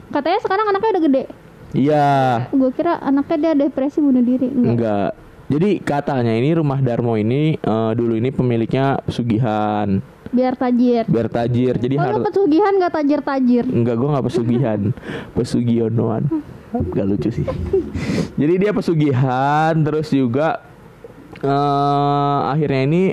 Katanya 0.08 0.40
sekarang 0.40 0.66
anaknya 0.66 0.90
udah 0.90 1.04
gede. 1.04 1.24
Iya. 1.72 2.10
Gue 2.50 2.72
kira 2.72 2.96
anaknya 2.98 3.38
dia 3.38 3.54
depresi 3.60 4.00
bunuh 4.00 4.20
diri. 4.20 4.48
Enggak. 4.48 4.72
Enggak. 4.72 5.12
Jadi 5.48 5.70
katanya 5.78 6.32
ini 6.32 6.50
rumah 6.54 6.80
Darmo 6.80 7.14
ini 7.14 7.56
eh, 7.56 7.92
dulu 7.92 8.16
ini 8.16 8.32
pemiliknya 8.32 9.04
pesugihan, 9.04 10.00
Biar 10.32 10.56
tajir. 10.56 11.04
biar 11.06 11.28
tajir. 11.28 11.76
Jadi 11.76 11.92
Oh, 11.94 12.02
harus 12.02 12.24
pesugihan 12.26 12.72
gak 12.80 12.94
tajir-tajir. 12.94 13.68
enggak 13.68 14.00
gue 14.00 14.10
nggak 14.10 14.26
pesugihan, 14.26 14.80
pesugionoan. 15.36 16.24
Gak 16.72 17.04
lucu 17.04 17.30
sih. 17.34 17.44
Jadi 18.34 18.54
dia 18.58 18.72
pesugihan 18.72 19.76
terus 19.76 20.08
juga 20.08 20.64
eh 21.36 22.40
akhirnya 22.48 22.82
ini 22.86 23.04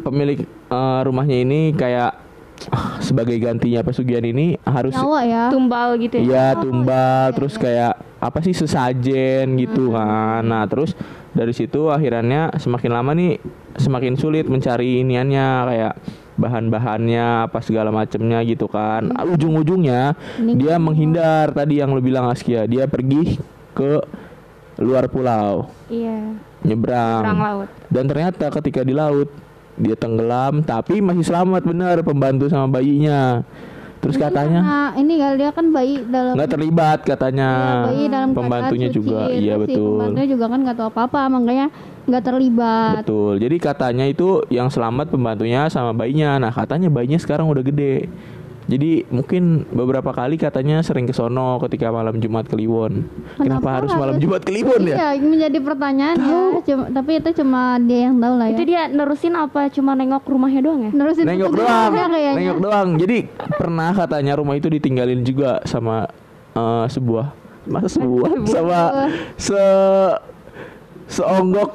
pemilik 0.00 0.44
eh, 0.44 1.00
rumahnya 1.02 1.36
ini 1.40 1.60
kayak 1.72 2.12
ah, 2.68 2.91
sebagai 3.02 3.36
gantinya 3.36 3.82
pesugihan 3.82 4.22
ini 4.22 4.56
harus 4.62 4.94
Nyawa 4.94 5.20
ya. 5.26 5.44
Tumbal 5.50 5.88
gitu 5.98 6.14
ya. 6.16 6.22
Iya 6.22 6.46
tumbal 6.62 7.34
terus 7.34 7.54
kayak 7.58 7.98
apa 8.16 8.38
sih 8.40 8.54
sesajen 8.54 9.58
gitu 9.58 9.90
kan. 9.90 10.46
Nah 10.46 10.62
terus 10.64 10.94
dari 11.34 11.50
situ 11.50 11.90
akhirnya 11.90 12.54
semakin 12.54 12.90
lama 12.92 13.10
nih 13.12 13.42
semakin 13.74 14.14
sulit 14.14 14.46
mencari 14.46 15.02
iniannya 15.02 15.46
kayak 15.66 15.94
bahan-bahannya 16.32 17.48
apa 17.48 17.58
segala 17.60 17.90
macamnya 17.90 18.40
gitu 18.42 18.66
kan. 18.66 19.10
Ah, 19.12 19.26
Ujung-ujungnya 19.26 20.16
Ini 20.38 20.52
dia 20.54 20.74
menghindar 20.78 21.52
tadi 21.52 21.82
yang 21.82 21.92
lu 21.92 22.00
bilang 22.00 22.28
Askia. 22.28 22.64
Dia 22.64 22.86
pergi 22.86 23.36
ke 23.72 24.00
luar 24.78 25.08
pulau 25.08 25.68
Iya. 25.88 26.36
nyebrang. 26.62 27.22
Perang 27.24 27.40
laut. 27.40 27.68
Dan 27.88 28.04
ternyata 28.06 28.48
ketika 28.50 28.80
di 28.80 28.94
laut 28.94 29.28
dia 29.74 29.96
tenggelam 29.96 30.60
tapi 30.60 30.98
masih 30.98 31.22
selamat 31.22 31.62
benar 31.62 31.96
pembantu 32.00 32.46
sama 32.46 32.68
bayinya. 32.70 33.40
Terus 34.02 34.18
katanya 34.18 34.58
Nah, 34.58 34.90
ini 34.98 35.14
kali 35.14 35.34
dia 35.38 35.54
kan 35.54 35.70
bayi 35.70 36.02
dalam 36.02 36.34
nggak 36.34 36.50
terlibat 36.50 36.98
katanya 37.06 37.48
Iya, 37.54 37.86
bayi 37.86 38.04
dalam 38.10 38.28
pembantunya 38.34 38.88
suci. 38.90 38.96
juga 38.98 39.18
iya 39.30 39.54
si 39.54 39.60
betul 39.62 39.94
Pembantunya 39.94 40.26
juga 40.26 40.44
kan 40.50 40.58
nggak 40.58 40.76
tahu 40.76 40.88
apa-apa, 40.90 41.20
makanya 41.30 41.66
nggak 42.02 42.22
terlibat. 42.26 42.92
betul 42.98 43.32
jadi 43.38 43.56
katanya 43.62 44.04
itu 44.10 44.42
yang 44.50 44.66
selamat 44.66 45.06
pembantunya 45.06 45.70
sama 45.70 45.94
bayinya 45.94 46.34
nah 46.36 46.50
katanya 46.50 46.90
bayinya 46.90 47.14
sekarang 47.14 47.46
udah 47.46 47.62
gede 47.62 48.10
jadi 48.62 49.02
mungkin 49.08 49.42
beberapa 49.68 50.10
kali 50.10 50.36
katanya 50.36 50.78
sering 50.80 51.02
ke 51.02 51.10
sono 51.10 51.58
ketika 51.60 51.88
malam 51.88 52.16
Jumat 52.16 52.46
Kliwon 52.46 53.10
kenapa, 53.34 53.42
Kenapa 53.42 53.68
harus 53.74 53.90
malam 53.92 54.14
harus- 54.14 54.22
Jumat 54.22 54.42
Kliwon 54.42 54.82
ya 54.84 54.94
Iya, 54.94 55.08
menjadi 55.18 55.58
pertanyaan 55.58 56.16
ya. 56.16 56.38
Cuma, 56.62 56.84
tapi 56.88 57.10
itu 57.16 57.30
cuma 57.34 57.60
dia 57.80 58.06
yang 58.06 58.16
tahu 58.16 58.34
lah 58.34 58.46
ya. 58.46 58.52
Itu 58.52 58.62
dia 58.64 58.82
nerusin 58.86 59.34
apa 59.34 59.60
cuma 59.68 59.92
nengok 59.92 60.22
rumahnya 60.24 60.60
doang 60.60 60.80
ya? 60.80 60.90
Nerusin 60.90 61.24
nengok 61.24 61.52
doang 61.52 61.90
kayaknya. 61.90 62.32
nengok 62.34 62.58
doang 62.60 62.88
jadi 62.96 63.16
pernah 63.52 63.90
katanya 63.92 64.32
rumah 64.34 64.54
itu 64.54 64.68
ditinggalin 64.68 65.20
juga 65.20 65.58
sama 65.62 66.06
eh, 66.52 66.86
sebuah 66.86 67.26
masa 67.64 67.86
sebuah 67.94 68.30
sama 68.44 68.78
se 69.36 69.62
seonggok 71.08 71.70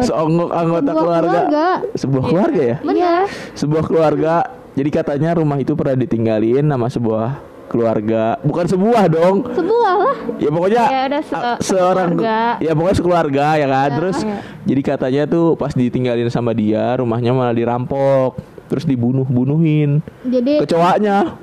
seonggok 0.00 0.50
anggota 0.50 0.82
Sebuah 0.84 0.96
keluarga. 0.96 1.40
keluarga. 1.42 1.66
sebuah 1.92 2.24
keluarga 2.24 2.62
ya 2.62 2.76
Bener. 2.80 3.22
sebuah 3.52 3.82
keluarga 3.84 4.34
jadi 4.78 4.90
katanya 4.92 5.34
rumah 5.34 5.58
itu 5.58 5.74
pernah 5.74 5.98
ditinggalin 5.98 6.62
nama 6.62 6.86
sebuah 6.86 7.34
keluarga 7.66 8.38
bukan 8.40 8.64
sebuah 8.64 9.02
dong 9.08 9.36
Sebuah 9.50 9.92
lah. 9.94 10.14
ya 10.38 10.48
pokoknya 10.48 10.84
Ya 10.86 11.02
udah 11.04 11.22
se- 11.22 11.36
ah, 11.36 11.58
seorang 11.58 12.08
sekeluarga. 12.14 12.38
ya 12.58 12.72
pokoknya 12.72 12.96
sekeluarga 12.96 13.46
ya 13.54 13.66
kan 13.66 13.90
terus 13.92 14.18
iya. 14.20 14.38
jadi 14.64 14.80
katanya 14.86 15.22
tuh 15.26 15.46
pas 15.52 15.72
ditinggalin 15.72 16.30
sama 16.30 16.54
dia 16.54 16.96
rumahnya 16.96 17.30
malah 17.30 17.52
dirampok 17.52 18.38
terus 18.68 18.84
dibunuh 18.84 19.26
bunuhin 19.26 20.00
Jadi 20.22 20.62
kecoaknya 20.62 21.34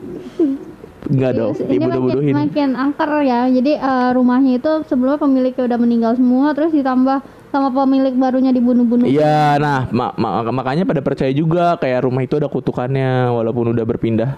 enggak 1.13 1.31
dong 1.35 1.53
Iya, 1.59 1.65
ini 1.69 1.85
dibunuh 1.85 2.17
makin, 2.17 2.33
makin 2.33 2.69
angker 2.73 3.11
ya. 3.21 3.45
Jadi 3.45 3.71
eh, 3.75 4.09
rumahnya 4.11 4.57
itu 4.57 4.71
sebelumnya 4.85 5.21
pemiliknya 5.21 5.63
udah 5.63 5.77
meninggal 5.77 6.11
semua, 6.15 6.49
terus 6.51 6.73
ditambah 6.73 7.21
sama 7.55 7.71
pemilik 7.71 8.11
barunya 8.11 8.51
dibunuh-bunuh. 8.51 9.07
Iya, 9.07 9.55
nah 9.55 9.87
ma- 9.95 10.11
ma- 10.19 10.43
makanya 10.51 10.83
pada 10.83 10.99
percaya 10.99 11.31
juga 11.31 11.79
kayak 11.79 12.03
rumah 12.03 12.27
itu 12.27 12.35
ada 12.35 12.51
kutukannya 12.51 13.31
walaupun 13.31 13.71
udah 13.71 13.85
berpindah 13.87 14.35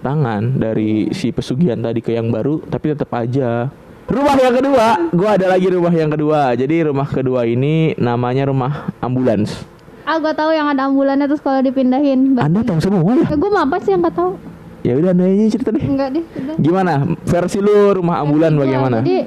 tangan 0.00 0.56
dari 0.56 1.12
si 1.12 1.28
pesugihan 1.28 1.76
tadi 1.76 2.00
ke 2.00 2.16
yang 2.16 2.32
baru, 2.32 2.64
tapi 2.64 2.96
tetap 2.96 3.12
aja. 3.12 3.68
Rumah 4.04 4.36
yang 4.36 4.54
kedua, 4.56 4.86
gua 5.12 5.30
ada 5.36 5.48
lagi 5.48 5.68
rumah 5.68 5.92
yang 5.92 6.12
kedua. 6.12 6.52
Jadi 6.56 6.88
rumah 6.88 7.08
kedua 7.08 7.44
ini 7.44 7.92
namanya 7.96 8.48
rumah 8.48 8.92
ambulans. 9.00 9.64
Ah, 10.04 10.20
gue 10.20 10.32
tahu 10.36 10.52
yang 10.52 10.68
ada 10.68 10.84
ambulannya 10.84 11.24
terus 11.24 11.40
kalau 11.40 11.64
dipindahin. 11.64 12.36
Anda 12.36 12.60
tahu 12.60 12.76
semua 12.76 13.00
ya? 13.16 13.24
Eh, 13.24 13.36
gue 13.40 13.48
mah 13.48 13.64
apa 13.64 13.80
sih 13.80 13.96
yang 13.96 14.04
gak 14.04 14.12
tahu? 14.12 14.36
Ya 14.84 15.00
udah 15.00 15.16
Anda 15.16 15.24
aja 15.24 15.44
cerita 15.48 15.72
deh. 15.72 15.80
Enggak 15.80 16.08
deh, 16.12 16.24
udah. 16.28 16.54
Gimana 16.60 16.92
versi 17.24 17.56
lu 17.64 17.72
rumah 17.96 18.20
ambulan 18.20 18.52
Iya, 18.52 18.60
bagaimana? 18.60 18.96
Jadi 19.00 19.18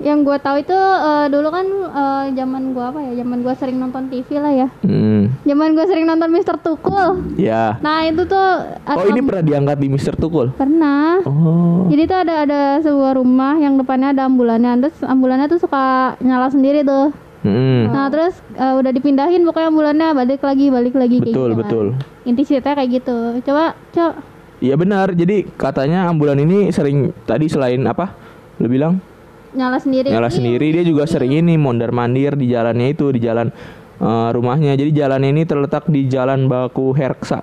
yang 0.00 0.20
gue 0.20 0.36
tahu 0.36 0.56
itu 0.58 0.72
eh, 0.74 1.26
dulu 1.28 1.48
kan 1.48 1.66
eh, 1.70 2.24
zaman 2.32 2.72
gue 2.72 2.82
apa 2.82 3.00
ya? 3.00 3.12
Zaman 3.20 3.38
gue 3.40 3.54
sering 3.54 3.76
nonton 3.76 4.08
TV 4.08 4.28
lah 4.36 4.52
ya. 4.54 4.68
Hmm, 4.80 5.28
Zaman 5.42 5.68
gue 5.72 5.84
sering 5.84 6.04
nonton 6.04 6.28
Mister 6.28 6.56
Tukul. 6.56 7.20
ya. 7.36 7.76
Nah 7.78 8.04
itu 8.04 8.24
tuh 8.24 8.48
Oh 8.86 9.04
ini 9.04 9.20
pernah 9.20 9.42
diangkat 9.42 9.76
di 9.76 9.88
Mister 9.88 10.14
Tukul? 10.14 10.52
pernah. 10.52 11.20
Oh. 11.22 11.84
Jadi 11.86 12.02
tuh 12.04 12.18
ada 12.18 12.34
ada 12.42 12.60
sebuah 12.80 13.14
rumah 13.14 13.56
yang 13.56 13.76
depannya 13.76 14.10
ada 14.10 14.24
ambulannya, 14.24 14.80
terus 14.80 14.96
ambulannya 15.00 15.46
tuh 15.46 15.60
suka 15.60 16.16
nyala 16.18 16.48
sendiri 16.48 16.80
tuh. 16.80 17.12
Hmm. 17.40 17.88
Nah 17.88 18.08
terus 18.08 18.36
eh, 18.52 18.74
udah 18.74 18.90
dipindahin 18.90 19.44
pokoknya 19.44 19.68
ambulannya 19.68 20.08
balik 20.12 20.40
lagi 20.40 20.68
balik 20.68 20.92
lagi 20.92 21.16
kayak 21.18 21.32
Betul, 21.32 21.48
gitu 21.48 21.54
kan. 21.54 21.60
betul. 21.60 21.86
Inti 22.24 22.42
ceritanya 22.44 22.76
kayak 22.76 22.90
gitu. 22.94 23.16
Coba 23.42 23.64
coba 23.90 24.10
Iya 24.60 24.76
benar. 24.76 25.08
Jadi 25.10 25.48
katanya 25.56 26.04
ambulan 26.06 26.36
ini 26.36 26.68
sering 26.68 27.16
tadi 27.24 27.48
selain 27.48 27.80
apa? 27.84 28.12
Lu 28.60 28.68
bilang 28.68 29.00
nyala 29.50 29.78
sendiri. 29.78 30.08
nyala 30.08 30.28
Ini 30.28 30.36
sendiri 30.36 30.66
dia 30.72 30.84
juga 30.84 31.04
sering 31.04 31.32
ini 31.32 31.54
mondar 31.54 31.90
mandir 31.90 32.34
di 32.34 32.46
jalannya 32.46 32.90
itu 32.90 33.10
di 33.10 33.18
jalan 33.18 33.50
eh, 33.98 34.28
rumahnya. 34.30 34.74
Jadi 34.74 34.90
jalannya 34.90 35.30
ini 35.30 35.42
terletak 35.44 35.86
di 35.86 36.06
Jalan 36.06 36.46
Baku 36.46 36.92
Hereksa. 36.92 37.42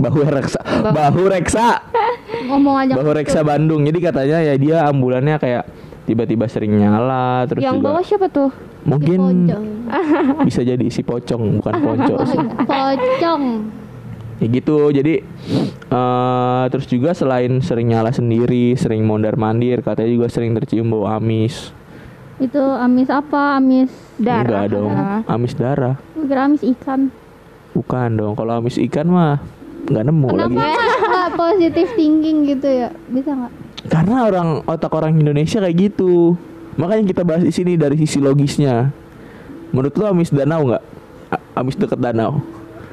Bahu 0.00 0.24
Hereksa. 0.24 0.60
Bahu 0.80 1.28
Reksa. 1.28 1.84
Ngomong 2.48 2.76
aja. 2.80 2.92
Bahu 2.96 3.12
Reksa 3.12 3.44
Bandung. 3.44 3.84
Jadi 3.84 4.00
katanya 4.00 4.40
ya 4.40 4.56
dia 4.56 4.88
ambulannya 4.88 5.36
kayak 5.36 5.64
tiba-tiba 6.08 6.48
sering 6.48 6.72
nyala 6.74 7.44
terus 7.44 7.60
Yang 7.60 7.76
juga 7.76 7.86
bawah 7.86 8.02
siapa 8.02 8.26
tuh? 8.26 8.50
mungkin 8.80 9.44
Pocong. 9.44 9.66
bisa 10.48 10.64
jadi 10.64 10.88
si 10.88 11.04
pocong 11.04 11.60
bukan 11.60 11.74
ponco 11.84 12.16
sih. 12.32 12.40
Pocong. 12.64 13.44
Ya 14.40 14.46
gitu 14.48 14.88
jadi 14.88 15.20
eh 15.86 16.64
terus 16.68 16.86
juga 16.86 17.12
selain 17.12 17.60
sering 17.60 17.88
nyala 17.88 18.08
sendiri 18.08 18.72
sering 18.74 19.04
mondar 19.04 19.36
mandir 19.36 19.80
katanya 19.80 20.10
juga 20.10 20.26
sering 20.28 20.52
tercium 20.54 20.88
bau 20.88 21.06
amis 21.06 21.70
Itu 22.40 22.56
amis 22.56 23.12
apa? 23.12 23.60
Amis 23.60 23.92
Darah. 24.16 24.64
enggak 24.64 24.66
dong 24.70 24.88
darah. 24.90 25.20
amis 25.28 25.52
darah 25.52 25.94
kira 26.16 26.40
amis 26.42 26.62
ikan. 26.64 27.12
bukan 27.70 28.08
dong 28.12 28.32
kalau 28.32 28.56
amis 28.56 28.80
ikan 28.80 29.06
mah 29.06 29.44
nggak 29.82 30.04
nemu 30.04 30.28
lagi 30.30 30.56
Kenapa 30.56 30.72
nggak 31.04 31.30
positif 31.42 31.86
thinking 31.92 32.36
gitu 32.46 32.64
ya? 32.66 32.88
Bisa 33.06 33.30
nggak? 33.30 33.52
karena 33.82 34.16
orang 34.22 34.48
otak 34.64 34.88
orang 34.90 35.16
Indonesia 35.16 35.56
kayak 35.58 35.76
gitu 35.88 36.36
makanya 36.76 37.04
kita 37.06 37.22
bahas 37.22 37.40
di 37.40 37.50
sini 37.50 37.76
dari 37.76 37.96
sisi 37.96 38.16
logisnya 38.16 38.88
menurut 39.70 39.92
lo 39.94 40.04
amis 40.06 40.28
danau 40.28 40.64
nggak 40.64 40.84
amis 41.54 41.76
deket 41.76 41.96
danau 41.96 42.40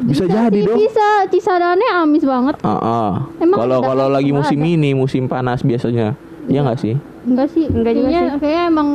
bisa, 0.05 0.23
jadi 0.29 0.59
sih, 0.61 0.67
dong 0.67 0.77
Bisa. 0.77 1.09
Cisadane 1.33 1.87
amis 1.89 2.23
banget. 2.23 2.55
Ah, 2.61 2.77
ah. 2.77 3.11
Emang 3.41 3.57
kalau 3.65 3.77
ada 3.81 3.87
kalau 3.89 4.07
lagi 4.13 4.29
musim 4.29 4.59
ada. 4.61 4.73
ini 4.77 4.89
musim 4.93 5.25
panas 5.25 5.65
biasanya 5.65 6.13
ya 6.47 6.61
nggak 6.63 6.79
sih 6.79 6.95
Enggak 7.27 7.47
sih. 7.51 7.67
Enggak 7.67 7.93
juga 7.99 8.07
kayaknya, 8.07 8.39
kayaknya 8.39 8.63
emang 8.71 8.89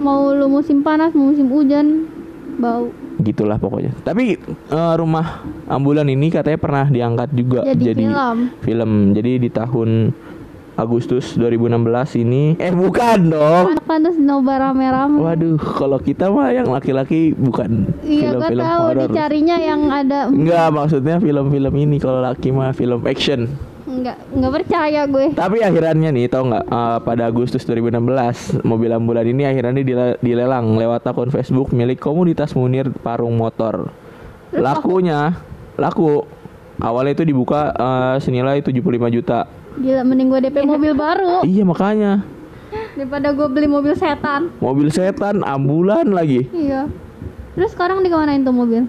mau 0.00 0.32
lu 0.32 0.48
musim 0.48 0.80
panas, 0.80 1.12
mau 1.12 1.28
musim 1.30 1.46
hujan 1.52 2.08
bau. 2.56 2.88
gitulah 3.22 3.60
pokoknya. 3.62 3.94
Tapi 4.02 4.40
eh, 4.50 4.94
rumah 4.98 5.44
ambulan 5.70 6.08
ini 6.10 6.34
katanya 6.34 6.58
pernah 6.58 6.86
diangkat 6.90 7.30
juga 7.30 7.62
Jadi 7.62 7.82
jadi, 7.94 8.02
film. 8.10 8.36
film. 8.64 8.92
Jadi 9.14 9.32
di 9.38 9.48
tahun 9.54 9.90
Agustus 10.74 11.34
2016 11.34 11.78
ini 12.18 12.58
eh 12.58 12.68
bukan 12.68 13.30
dong. 13.30 13.78
Pantas 13.84 14.16
nobar 14.16 14.58
rame-rame. 14.60 15.16
Waduh, 15.16 15.54
kalau 15.56 15.96
kita 15.96 16.26
mah 16.26 16.50
yang 16.50 16.66
laki-laki 16.66 17.30
bukan 17.30 17.94
Iya, 18.00 18.34
film-film 18.34 18.58
tahu 18.60 18.84
dicarinya 19.00 19.56
yang 19.56 19.86
ada 19.86 20.26
Enggak, 20.26 20.68
maksudnya 20.68 21.16
film-film 21.16 21.74
ini 21.76 21.96
kalau 21.96 22.18
laki 22.18 22.50
mah 22.50 22.70
film 22.70 23.02
action. 23.04 23.54
enggak 23.84 24.18
enggak 24.28 24.52
percaya 24.52 25.00
gue. 25.04 25.26
Tapi 25.32 25.56
akhirannya 25.60 26.10
nih, 26.10 26.26
tau 26.26 26.42
nggak? 26.44 26.64
eh, 26.64 26.98
pada 27.00 27.22
Agustus 27.24 27.62
2016 27.62 27.94
mobil 28.62 28.90
ambulan 28.90 29.22
ini 29.22 29.44
akhirnya 29.44 29.78
dile- 29.78 30.18
dilelang 30.18 30.74
lewat 30.74 31.04
akun 31.04 31.28
Facebook 31.28 31.70
milik 31.70 31.98
komunitas 31.98 32.52
Munir 32.52 32.90
Parung 32.96 33.36
Motor. 33.36 33.94
Lakunya, 34.50 35.38
laku. 35.76 36.26
Awalnya 36.76 37.14
itu 37.14 37.24
dibuka 37.24 37.70
eh, 37.70 38.16
senilai 38.18 38.58
75 38.58 38.82
juta. 39.12 39.46
Gila 39.76 40.02
mending 40.02 40.28
gue 40.28 40.40
DP 40.40 40.56
mobil 40.62 40.92
baru 41.04 41.42
Iya 41.42 41.62
makanya 41.62 42.12
daripada 42.94 43.30
gue 43.30 43.46
beli 43.48 43.66
mobil 43.66 43.94
setan. 43.94 44.50
mobil 44.58 44.86
setan 44.88 45.42
ambulan 45.42 46.06
lagi. 46.08 46.46
Iya. 46.50 46.86
Terus 47.52 47.70
sekarang 47.70 48.02
dikemanain 48.02 48.42
tuh 48.42 48.50
mobil? 48.50 48.86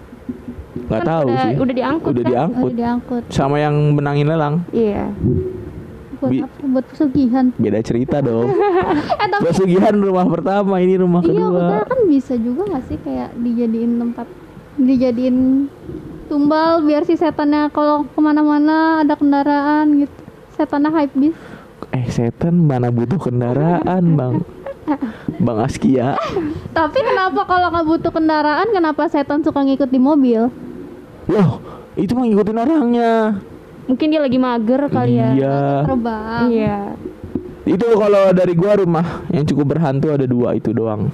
Nggak 0.80 1.00
Kan 1.00 1.06
tahu 1.08 1.26
udah, 1.28 1.42
sih. 1.44 1.54
Udah 1.56 1.74
diangkut 1.76 2.12
Udah 2.12 2.24
kan? 2.24 2.32
diangkut 2.32 2.66
Oh, 2.66 2.74
diangkut. 2.76 3.24
sama 3.30 3.56
yang 3.58 3.74
menangin 3.92 4.26
lelang. 4.26 4.62
Iya. 4.70 5.10
buat 6.16 6.32
Bi- 6.32 6.42
apa? 6.42 6.66
Buat 6.66 6.86
pesugihan. 6.88 7.46
Beda 7.56 7.80
cerita 7.82 8.18
dong. 8.20 8.50
Eh 9.22 9.28
tapi 9.28 9.42
Pesugihan 9.44 9.94
rumah 9.96 10.26
pertama, 10.26 10.78
ini 10.78 10.96
rumah 10.96 11.22
iya 11.22 11.30
kedua. 11.32 11.50
maksudnya 11.52 11.86
kan 11.86 12.00
bisa 12.06 12.34
juga 12.36 12.62
gak 12.68 12.84
sih 12.86 12.98
kayak 13.00 13.30
dijadiin 13.36 13.94
tempat 13.96 14.28
dijadiin 14.76 15.38
tumbal 16.26 16.82
biar 16.82 17.04
si 17.04 17.14
setannya 17.14 17.70
kalau 17.70 18.04
ke 18.04 18.20
mana-mana 18.20 18.78
ada 19.00 19.14
kendaraan 19.14 19.86
gitu 20.00 20.22
setannya 20.56 20.90
hype 20.92 21.16
bis 21.20 21.38
Eh 21.92 22.08
setan 22.08 22.56
mana 22.56 22.88
butuh 22.90 23.20
kendaraan 23.20 24.16
bang? 24.16 24.36
Bang 25.42 25.60
Askia. 25.60 26.16
Tapi 26.72 27.00
kenapa 27.02 27.44
kalau 27.44 27.68
nggak 27.74 27.86
butuh 27.90 28.12
kendaraan 28.14 28.70
kenapa 28.72 29.10
setan 29.12 29.42
suka 29.44 29.66
ngikut 29.66 29.90
di 29.92 30.00
mobil? 30.00 30.48
Loh 31.28 31.50
itu 31.98 32.16
mah 32.16 32.26
ngikutin 32.28 32.58
orangnya. 32.58 33.14
Mungkin 33.86 34.08
dia 34.10 34.22
lagi 34.22 34.38
mager 34.40 34.82
kali 34.90 35.14
ya. 35.20 35.30
Iya. 35.36 35.60
Terbang. 35.86 36.44
Iya. 36.50 36.80
Itu 37.66 37.86
kalau 37.98 38.24
dari 38.34 38.54
gua 38.54 38.78
rumah 38.78 39.26
yang 39.34 39.46
cukup 39.46 39.78
berhantu 39.78 40.14
ada 40.14 40.26
dua 40.30 40.54
itu 40.54 40.70
doang. 40.72 41.10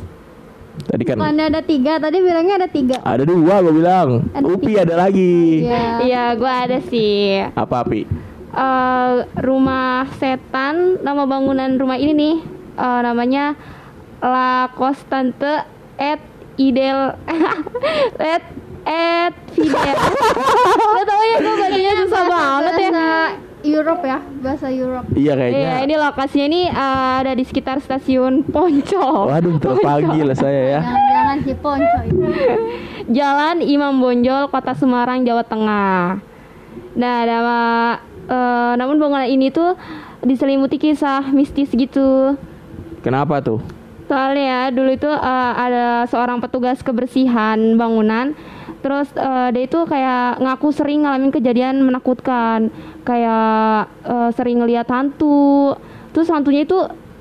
Tadi 0.81 1.03
kan 1.03 1.19
bukannya 1.19 1.45
ada 1.51 1.61
tiga 1.61 1.99
tadi 1.99 2.17
bilangnya 2.23 2.55
ada 2.63 2.69
tiga. 2.71 2.97
Ada 3.03 3.23
dua 3.23 3.55
gua 3.63 3.73
bilang. 3.73 4.09
Ada 4.35 4.45
Upi 4.45 4.71
ada 4.75 4.93
lagi. 4.99 5.63
Iya. 5.63 5.87
Iya, 6.03 6.23
gua 6.35 6.51
ada 6.67 6.77
sih. 6.85 7.43
Apa 7.55 7.87
Pi? 7.87 8.30
Eh, 8.51 9.13
rumah 9.39 10.11
setan 10.19 10.99
nama 10.99 11.23
bangunan 11.23 11.71
rumah 11.79 11.95
ini 11.95 12.11
nih 12.11 12.35
eh, 12.75 12.99
namanya 12.99 13.55
La 14.19 14.67
Constante 14.75 15.63
et 15.95 16.19
Idel 16.59 17.15
et 18.19 18.43
et 18.83 19.33
Fidel. 19.55 19.97
Gak 20.91 21.03
tau 21.07 21.21
ya 21.23 21.37
gue 21.39 21.53
bacanya 21.55 21.93
susah 22.03 22.23
banget 22.27 22.73
ya. 22.75 22.89
bahasa 22.91 23.07
Europe 23.61 24.01
ya 24.01 24.19
bahasa 24.41 24.67
Europe 24.67 25.07
Iya 25.13 25.33
kayaknya 25.37 25.61
Iya, 25.61 25.75
ini 25.85 25.95
lokasinya 25.95 26.47
nih 26.49 26.65
eh, 26.67 27.13
ada 27.23 27.31
di 27.31 27.43
sekitar 27.47 27.77
stasiun 27.79 28.43
Poncol. 28.43 29.31
Waduh 29.31 29.55
terpanggil 29.57 30.27
lah 30.27 30.35
saya 30.35 30.61
ya 30.75 30.79
jangan-jangan 30.83 31.37
si 31.39 31.53
Ponco 31.55 31.99
itu 32.03 32.19
Jalan 33.07 33.63
Imam 33.63 33.95
Bonjol, 33.97 34.47
Kota 34.47 34.75
Semarang, 34.75 35.23
Jawa 35.23 35.41
Tengah. 35.41 36.19
Nah, 36.91 37.17
nama 37.23 37.59
eh, 38.31 38.73
namun 38.73 38.95
bangunan 38.95 39.27
ini 39.27 39.49
tuh 39.49 39.75
diselimuti 40.21 40.77
kisah 40.77 41.27
mistis 41.29 41.67
gitu. 41.69 42.39
Kenapa 43.01 43.39
tuh? 43.39 43.59
Soalnya 44.03 44.43
ya, 44.43 44.61
dulu 44.69 44.89
itu 44.89 45.07
eh, 45.07 45.53
ada 45.57 45.85
seorang 46.05 46.39
petugas 46.39 46.79
kebersihan 46.79 47.57
bangunan. 47.75 48.31
Terus 48.79 49.07
eh, 49.13 49.49
dia 49.51 49.63
itu 49.63 49.79
kayak 49.83 50.39
ngaku 50.39 50.67
sering 50.69 51.03
ngalamin 51.03 51.29
kejadian 51.29 51.81
menakutkan, 51.81 52.71
kayak 53.01 53.85
eh, 54.01 54.29
sering 54.31 54.57
ngeliat 54.57 54.87
hantu. 54.87 55.75
Terus 56.11 56.27
hantunya 56.27 56.63
itu 56.63 56.75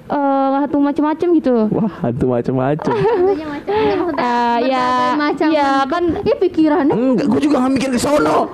eh, 0.09 0.49
hantu 0.57 0.77
macem-macem 0.79 1.29
gitu. 1.33 1.69
Wah 1.69 1.93
hantu 2.03 2.27
macem-macem 2.29 2.91
Tentunya 2.97 3.47
macam 3.47 3.73
ini 3.73 3.95
maksudnya 3.95 4.25
Eh, 4.27 4.57
ya, 4.67 4.89
macam 5.15 5.49
ya 5.49 5.69
bentuk. 5.79 5.89
kan 5.89 6.05
Ih 6.23 6.37
pikirannya 6.39 6.95
Enggak, 6.95 7.27
gue 7.29 7.41
juga 7.41 7.57
gak 7.61 7.73
mikir 7.73 7.89
ke 7.93 8.01
sono 8.01 8.51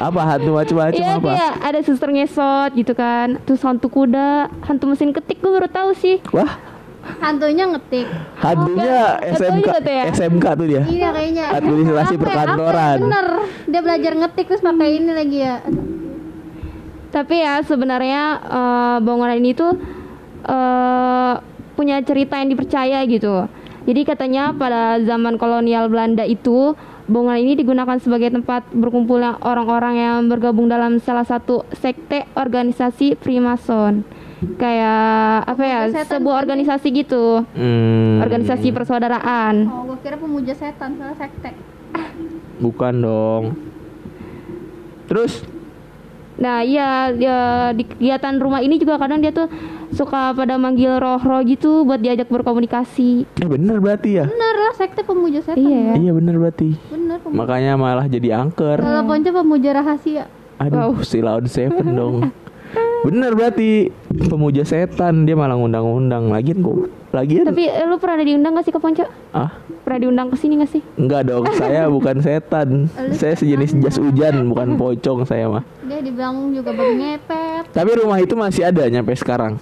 Apa? 0.00 0.20
Hantu 0.24 0.50
macem-macem 0.56 1.00
Iya 1.02 1.20
apa? 1.20 1.30
kayak 1.34 1.54
ada 1.60 1.80
suster 1.84 2.08
ngesot 2.08 2.70
gitu 2.78 2.92
kan. 2.96 3.36
Terus 3.44 3.60
hantu 3.66 3.88
kuda. 3.92 4.48
Hantu 4.64 4.84
mesin 4.88 5.12
ketik 5.12 5.42
gue 5.42 5.52
baru 5.52 5.68
tahu 5.68 5.90
sih. 5.98 6.22
Wah. 6.32 6.56
Hantunya 7.18 7.66
ngetik. 7.66 8.06
Hantunya 8.38 9.18
Bukan, 9.18 9.34
SMK 9.34 9.68
tuh 9.82 9.92
ya. 9.92 10.04
SMK 10.14 10.44
tuh 10.54 10.66
dia. 10.70 10.82
Iya 10.86 11.08
kayaknya. 11.10 11.46
Administrasi 11.58 12.14
perkantoran. 12.14 12.98
Bener. 13.02 13.26
Dia 13.66 13.80
belajar 13.82 14.12
ngetik 14.14 14.46
terus 14.46 14.62
pakai 14.62 14.88
ini 15.02 15.12
lagi 15.12 15.38
ya. 15.42 15.56
Tapi 17.12 17.34
ya 17.44 17.60
sebenarnya 17.66 18.22
eh, 18.40 18.96
bangunan 19.02 19.36
ini 19.36 19.50
tuh 19.52 19.76
eh, 20.46 21.34
punya 21.74 21.98
cerita 22.06 22.38
yang 22.38 22.54
dipercaya 22.54 23.02
gitu. 23.04 23.50
Jadi 23.82 24.00
katanya 24.06 24.54
pada 24.54 25.02
zaman 25.02 25.34
kolonial 25.42 25.90
Belanda 25.90 26.22
itu 26.22 26.78
bangunan 27.12 27.36
ini 27.36 27.52
digunakan 27.54 27.96
sebagai 27.96 28.32
tempat 28.32 28.64
berkumpulnya 28.72 29.36
orang-orang 29.38 29.94
yang 29.94 30.18
bergabung 30.26 30.66
dalam 30.66 30.96
salah 30.98 31.22
satu 31.22 31.62
sekte 31.72 32.24
organisasi 32.32 33.14
Freemason. 33.16 34.02
Kayak 34.58 35.06
apa 35.46 35.62
ya? 35.62 35.80
Setan 35.86 36.18
Sebuah 36.18 36.36
organisasi 36.40 36.88
gitu. 36.90 37.46
hmm, 37.46 38.18
Organisasi 38.20 38.74
persaudaraan. 38.74 39.70
oh 39.70 39.86
gue 39.86 39.98
kira 40.02 40.18
pemuja 40.18 40.50
setan 40.50 40.98
salah 40.98 41.14
sekte 41.14 41.54
Bukan 42.58 42.94
dong 42.98 43.44
Terus 45.06 45.46
Nah 46.32 46.64
iya 46.64 47.12
dia, 47.12 47.38
di 47.70 47.84
kegiatan 47.84 48.34
rumah 48.34 48.58
ini 48.58 48.80
juga 48.80 48.96
kadang 48.96 49.20
dia 49.20 49.30
tuh 49.30 49.46
suka 49.92 50.32
pada 50.32 50.56
manggil 50.56 50.96
roh-roh 50.96 51.44
gitu 51.44 51.84
buat 51.84 52.00
diajak 52.00 52.26
berkomunikasi. 52.26 53.28
Eh 53.36 53.46
bener 53.46 53.78
berarti 53.78 54.16
ya 54.16 54.24
bener 54.26 54.51
sekte 54.82 55.06
pemuja 55.06 55.38
setan 55.38 55.62
Iya 55.62 55.78
ya. 55.78 55.94
Iya 56.02 56.12
bener 56.18 56.34
berarti. 56.42 56.74
Bener 56.90 57.16
pemuja. 57.22 57.38
Makanya 57.38 57.72
malah 57.78 58.06
jadi 58.10 58.28
angker. 58.42 58.82
Kalau 58.82 59.02
Ponco 59.06 59.30
pemuja 59.30 59.70
rahasia. 59.78 60.24
Aduh 60.58 60.98
si 61.06 61.22
Laud 61.22 61.46
Seven 61.46 61.94
dong. 61.94 62.34
Bener 63.02 63.34
berarti 63.34 63.90
Pemuja 64.30 64.62
setan 64.62 65.26
Dia 65.26 65.34
malah 65.34 65.58
ngundang-undang. 65.58 66.30
Lagian 66.30 66.62
kok 66.62 66.86
Lagian. 67.12 67.44
Tapi 67.44 67.68
eh, 67.68 67.84
lu 67.84 68.00
pernah 68.00 68.24
diundang 68.24 68.56
gak 68.56 68.64
sih 68.64 68.72
ke 68.72 68.80
Ponco? 68.80 69.04
Ah? 69.36 69.52
Pernah 69.84 69.98
diundang 70.06 70.28
ke 70.32 70.36
sini 70.38 70.56
gak 70.62 70.70
sih? 70.70 70.82
Enggak 70.96 71.28
dong 71.28 71.44
Saya 71.52 71.86
bukan 71.96 72.22
setan. 72.24 72.88
Saya 73.12 73.34
sejenis 73.36 73.76
jas 73.82 73.98
hujan 74.00 74.46
Bukan 74.48 74.80
pocong 74.80 75.26
saya 75.28 75.50
mah. 75.50 75.62
Dia 75.84 76.00
dibilang 76.00 76.54
juga 76.54 76.72
babi 76.72 76.94
ngepet. 77.02 77.74
Tapi 77.74 77.90
rumah 78.00 78.18
itu 78.22 78.32
masih 78.38 78.64
ada 78.70 78.86
Nyampe 78.88 79.12
sekarang? 79.18 79.60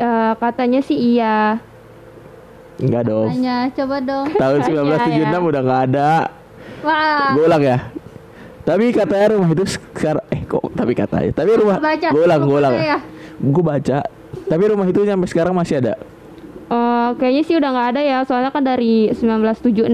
Eh, 0.00 0.32
katanya 0.40 0.80
sih 0.80 0.96
iya. 0.96 1.60
Enggak 2.80 3.02
dong 3.06 3.28
hanya 3.28 3.56
coba 3.70 3.96
dong 4.00 4.26
Tahun 4.32 4.58
Iya, 4.58 4.66
1976 4.66 5.12
iya. 5.12 5.38
udah 5.38 5.60
nggak 5.62 5.82
ada 5.86 6.10
wah 6.80 7.28
Gue 7.32 7.44
ulang 7.44 7.62
ya 7.62 7.78
Tapi 8.60 8.84
katanya 8.90 9.26
rumah 9.34 9.48
itu 9.50 9.64
sekarang 9.66 10.24
Eh 10.28 10.42
kok 10.42 10.64
tapi 10.72 10.92
katanya 10.92 11.30
Tapi 11.30 11.50
rumah 11.54 11.76
Baca. 11.76 12.08
Gue 12.08 12.22
ulang 12.22 12.40
gue 12.40 12.56
ulang 12.56 12.74
Baca 12.74 12.82
ya. 12.82 12.96
ya 12.96 12.98
Gue 13.38 13.62
baca 13.62 13.98
Tapi 14.46 14.62
rumah 14.64 14.86
itu 14.86 15.00
sampai 15.00 15.28
sekarang 15.28 15.52
masih 15.52 15.76
ada 15.78 15.94
Eh, 16.70 17.10
kayaknya 17.18 17.42
sih 17.42 17.58
udah 17.58 17.66
nggak 17.68 17.88
ada 17.90 18.00
ya, 18.00 18.18
soalnya 18.22 18.54
kan 18.54 18.62
dari 18.62 19.10
1976. 19.10 19.90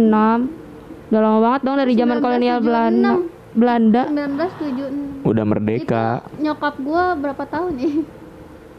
Udah 1.08 1.20
lama 1.24 1.38
banget 1.40 1.60
dong 1.64 1.76
dari 1.80 1.92
zaman 1.96 2.18
kolonial 2.20 2.58
Belanda. 2.60 3.12
Belanda. 3.56 4.02
1976 4.12 5.24
Udah 5.24 5.44
merdeka 5.48 6.20
nyokap 6.36 6.76
gua 6.76 7.16
berapa 7.16 7.40
tahun 7.48 7.72
nih 7.80 7.94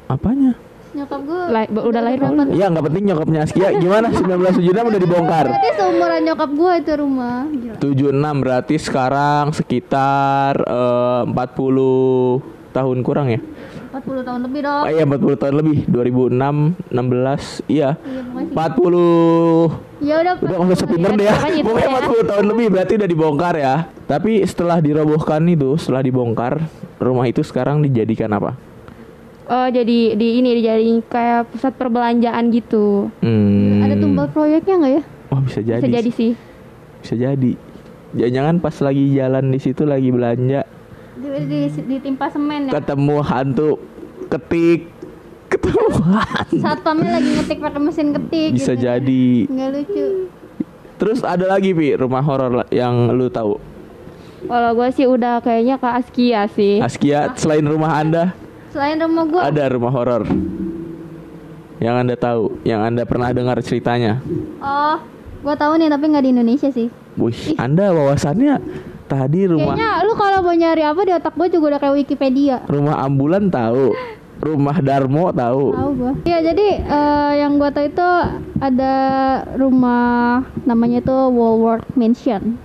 Apanya? 0.06 0.54
Nyokap 0.98 1.22
gua 1.22 1.42
La- 1.48 1.70
udah 1.70 2.02
lahir 2.02 2.18
berapa? 2.18 2.34
belum? 2.34 2.48
Ya 2.52 2.66
nggak 2.68 2.86
penting 2.88 3.04
nyokapnya 3.06 3.40
Askia 3.42 3.70
Gimana? 3.76 4.08
1976 4.10 4.58
udah 4.84 5.00
dibongkar. 5.00 5.46
Berarti 5.48 5.70
seumuran 5.74 6.22
nyokap 6.24 6.50
gua 6.52 6.72
itu 6.76 6.92
rumah. 6.94 7.38
Gila. 7.48 7.76
76 7.78 8.42
berarti 8.42 8.76
sekarang 8.78 9.46
sekitar 9.52 10.54
eh, 10.60 11.22
40 11.24 12.42
tahun 12.72 12.98
kurang 13.02 13.28
ya? 13.30 13.42
40 13.88 14.22
tahun 14.22 14.42
lebih 14.44 14.62
dong. 14.62 14.84
Oh 14.84 14.92
iya 14.92 15.04
40 15.04 15.42
tahun 15.42 15.56
lebih. 15.56 15.78
2006 15.88 16.34
16 16.92 17.66
Iya. 17.68 17.90
Iya 17.98 18.22
pokoknya 18.24 18.46
sih 18.46 18.54
40 18.54 19.98
ya 20.00 20.16
udah 20.20 20.34
Udah 20.38 20.58
nggak 20.60 20.78
usah 20.78 20.88
pinter 20.88 21.12
deh 21.12 21.26
ya. 21.26 21.34
pokoknya 21.34 21.56
itu 21.56 21.66
Pokoknya 21.66 21.90
ya. 21.90 21.98
40 22.22 22.32
tahun 22.32 22.46
lebih 22.48 22.66
berarti 22.70 22.94
udah 22.96 23.10
dibongkar 23.10 23.54
ya. 23.56 23.76
Tapi 24.04 24.32
setelah 24.44 24.78
dirobohkan 24.78 25.42
itu 25.46 25.70
Setelah 25.76 26.02
dibongkar 26.02 26.54
Rumah 26.98 27.26
itu 27.26 27.42
sekarang 27.42 27.82
dijadikan 27.82 28.30
apa? 28.32 28.58
Oh, 29.48 29.68
jadi 29.72 30.20
di 30.20 30.44
ini 30.44 30.60
dijadiin 30.60 31.08
kayak 31.08 31.48
pusat 31.56 31.72
perbelanjaan 31.80 32.52
gitu. 32.52 33.08
Hmm. 33.24 33.80
ada 33.80 33.96
tumbal 33.96 34.28
proyeknya 34.28 34.76
nggak 34.76 34.94
ya? 35.00 35.04
Oh 35.32 35.40
bisa 35.40 35.60
jadi 35.64 35.80
Bisa 35.80 35.88
jadi 35.88 36.10
sih. 36.12 36.32
Bisa 37.00 37.16
jadi. 37.16 37.52
Jangan-jangan 38.12 38.56
pas 38.60 38.76
lagi 38.84 39.04
jalan 39.16 39.46
di 39.48 39.60
situ 39.64 39.88
lagi 39.88 40.10
belanja. 40.12 40.68
Di, 41.16 41.28
di, 41.48 41.60
ditimpa 41.72 42.28
semen 42.28 42.68
ya? 42.68 42.72
Ketemu 42.76 43.16
hantu 43.24 43.72
Ketik. 44.28 44.92
Ketemu 45.48 45.86
hantu. 46.12 46.60
Satpamnya 46.60 47.10
lagi 47.16 47.30
ngetik 47.40 47.60
pakai 47.64 47.80
mesin 47.80 48.08
ketik 48.12 48.52
Bisa 48.52 48.76
gitu. 48.76 48.84
jadi. 48.84 49.28
Nggak 49.48 49.70
lucu. 49.80 50.06
Terus 50.98 51.20
ada 51.24 51.46
lagi 51.48 51.72
Pi 51.72 51.96
rumah 51.96 52.20
horor 52.20 52.68
yang 52.68 53.16
lu 53.16 53.32
tahu? 53.32 53.56
Kalau 54.44 54.72
gue 54.76 54.90
sih 54.92 55.08
udah 55.08 55.40
kayaknya 55.40 55.80
ke 55.80 55.88
Askia 55.88 56.42
sih. 56.52 56.84
Askia 56.84 57.32
selain 57.40 57.64
rumah 57.64 57.96
anda 57.96 58.36
selain 58.78 59.02
rumah 59.02 59.26
gua. 59.26 59.42
Ada 59.50 59.74
rumah 59.74 59.90
horor. 59.90 60.24
Yang 61.82 61.96
anda 61.98 62.16
tahu, 62.18 62.44
yang 62.62 62.82
anda 62.86 63.10
pernah 63.10 63.34
dengar 63.34 63.58
ceritanya. 63.66 64.22
oh 64.62 65.02
gua 65.42 65.54
tahu 65.58 65.82
nih 65.82 65.90
tapi 65.90 66.06
nggak 66.14 66.24
di 66.26 66.32
Indonesia 66.38 66.70
sih. 66.70 66.94
Wih, 67.18 67.58
anda 67.58 67.90
wawasannya 67.90 68.62
tadi 69.10 69.50
rumah 69.50 69.74
kayaknya 69.74 70.06
lu 70.06 70.14
kalau 70.14 70.44
mau 70.46 70.54
nyari 70.54 70.84
apa 70.86 71.02
di 71.02 71.12
otak 71.18 71.34
gua 71.34 71.48
juga 71.50 71.66
udah 71.74 71.80
kayak 71.82 71.96
Wikipedia. 72.06 72.58
Rumah 72.70 73.02
ambulan 73.02 73.50
tahu, 73.50 73.98
rumah 74.46 74.78
Darmo 74.78 75.34
tahu. 75.34 75.74
tahu 75.74 75.90
gua. 75.98 76.12
Iya 76.22 76.40
jadi 76.54 76.68
eh, 76.86 77.32
yang 77.42 77.58
gua 77.58 77.74
tahu 77.74 77.90
itu 77.90 78.10
ada 78.62 78.94
rumah 79.58 80.46
namanya 80.70 81.02
itu 81.02 81.18
Woolworth 81.34 81.90
Mansion. 81.98 82.62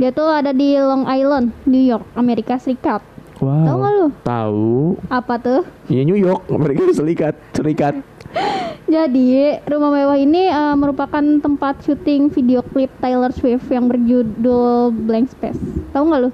Dia 0.00 0.08
tuh 0.08 0.32
ada 0.32 0.56
di 0.56 0.72
Long 0.80 1.04
Island 1.04 1.52
New 1.68 1.84
York 1.84 2.08
Amerika 2.16 2.56
Serikat 2.56 3.11
Wow. 3.42 3.66
Tahu 3.66 3.76
nggak 3.76 3.92
lu? 3.92 4.06
Tahu. 4.22 4.70
Apa 5.10 5.34
tuh? 5.36 5.60
Ya 5.90 6.06
New 6.06 6.14
York, 6.14 6.46
mereka 6.46 6.94
serikat, 6.94 7.34
serikat. 7.50 7.98
Jadi, 8.86 9.58
rumah 9.66 9.90
mewah 9.90 10.14
ini 10.14 10.46
eh, 10.46 10.74
merupakan 10.78 11.18
tempat 11.18 11.82
syuting 11.82 12.30
video 12.30 12.62
klip 12.62 12.92
Taylor 13.02 13.34
Swift 13.34 13.66
yang 13.66 13.90
berjudul 13.90 14.94
Blank 14.94 15.34
Space. 15.34 15.58
Tahu 15.90 16.02
nggak 16.06 16.20
lu? 16.22 16.30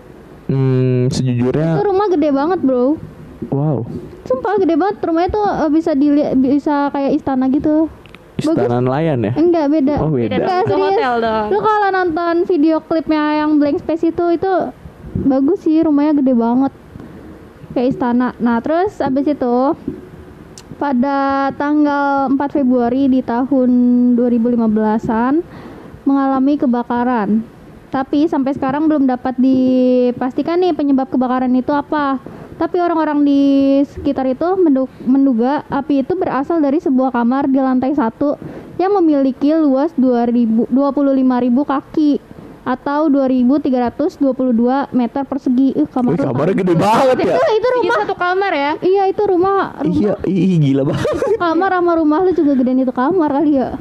Hmm, 0.49 1.09
Itu 1.09 1.17
sejujurnya, 1.19 1.81
rumah 1.81 2.09
gede 2.09 2.29
banget, 2.29 2.61
Bro. 2.61 2.97
wow. 3.49 3.85
Sumpah 4.25 4.61
gede 4.61 4.77
banget. 4.77 5.01
Rumahnya 5.01 5.31
tuh 5.31 5.47
eh, 5.49 5.71
bisa 5.73 5.97
dilihat 5.97 6.37
bisa 6.37 6.93
kayak 6.93 7.17
istana 7.17 7.49
gitu. 7.49 7.89
Istana 8.37 8.79
nelayan 8.79 9.25
ya? 9.25 9.33
Enggak, 9.33 9.67
beda. 9.67 9.95
Oh 9.99 10.13
beda. 10.13 10.37
Enggak, 10.37 10.61
Itu 10.63 10.69
serius. 10.71 10.85
hotel 10.93 11.15
dong. 11.25 11.47
Lu 11.51 11.59
kalau 11.59 11.89
nonton 11.91 12.35
video 12.45 12.77
klipnya 12.79 13.41
yang 13.41 13.57
Blank 13.57 13.81
Space 13.81 14.05
itu 14.07 14.25
itu 14.31 14.53
bagus 15.19 15.65
sih, 15.65 15.81
rumahnya 15.81 16.21
gede 16.21 16.37
banget. 16.37 16.73
Kayak 17.79 17.95
istana. 17.95 18.35
Nah, 18.43 18.59
terus 18.59 18.99
abis 18.99 19.39
itu 19.39 19.57
pada 20.83 21.55
tanggal 21.55 22.27
4 22.27 22.35
Februari 22.51 23.07
di 23.07 23.23
tahun 23.23 23.71
2015-an 24.19 25.47
mengalami 26.03 26.59
kebakaran. 26.59 27.47
Tapi 27.95 28.27
sampai 28.27 28.59
sekarang 28.59 28.91
belum 28.91 29.07
dapat 29.07 29.39
dipastikan 29.39 30.59
nih 30.59 30.75
penyebab 30.75 31.07
kebakaran 31.07 31.55
itu 31.55 31.71
apa. 31.71 32.19
Tapi 32.59 32.83
orang-orang 32.83 33.23
di 33.23 33.43
sekitar 33.87 34.27
itu 34.27 34.59
mendu- 34.59 34.91
menduga 35.07 35.63
api 35.71 36.03
itu 36.03 36.19
berasal 36.19 36.59
dari 36.59 36.83
sebuah 36.83 37.15
kamar 37.15 37.47
di 37.47 37.63
lantai 37.63 37.95
satu 37.95 38.35
yang 38.75 38.91
memiliki 38.99 39.55
luas 39.55 39.95
2000 39.95 40.67
25.000 40.67 41.47
kaki 41.63 42.11
atau 42.69 43.09
2.322 43.09 44.21
meter 44.93 45.23
persegi. 45.25 45.73
Ih, 45.73 45.89
kamar 45.89 46.13
Wih, 46.13 46.21
kamarnya 46.21 46.55
gede 46.55 46.75
banget 46.77 47.17
ya. 47.25 47.35
Itu, 47.41 47.43
itu 47.57 47.69
Rumah 47.81 47.97
satu 48.05 48.15
kamar 48.15 48.53
ya. 48.53 48.73
Iya, 48.79 49.03
itu 49.09 49.23
rumah. 49.25 49.61
rumah 49.81 49.97
Iya, 49.97 50.13
ih 50.29 50.59
gila 50.61 50.83
banget. 50.85 51.09
kamar 51.41 51.71
sama 51.73 51.93
rumah 51.97 52.19
lu 52.21 52.31
juga 52.33 52.53
gedean 52.53 52.85
itu 52.85 52.93
kamar 52.93 53.31
kali 53.33 53.57
ya. 53.57 53.81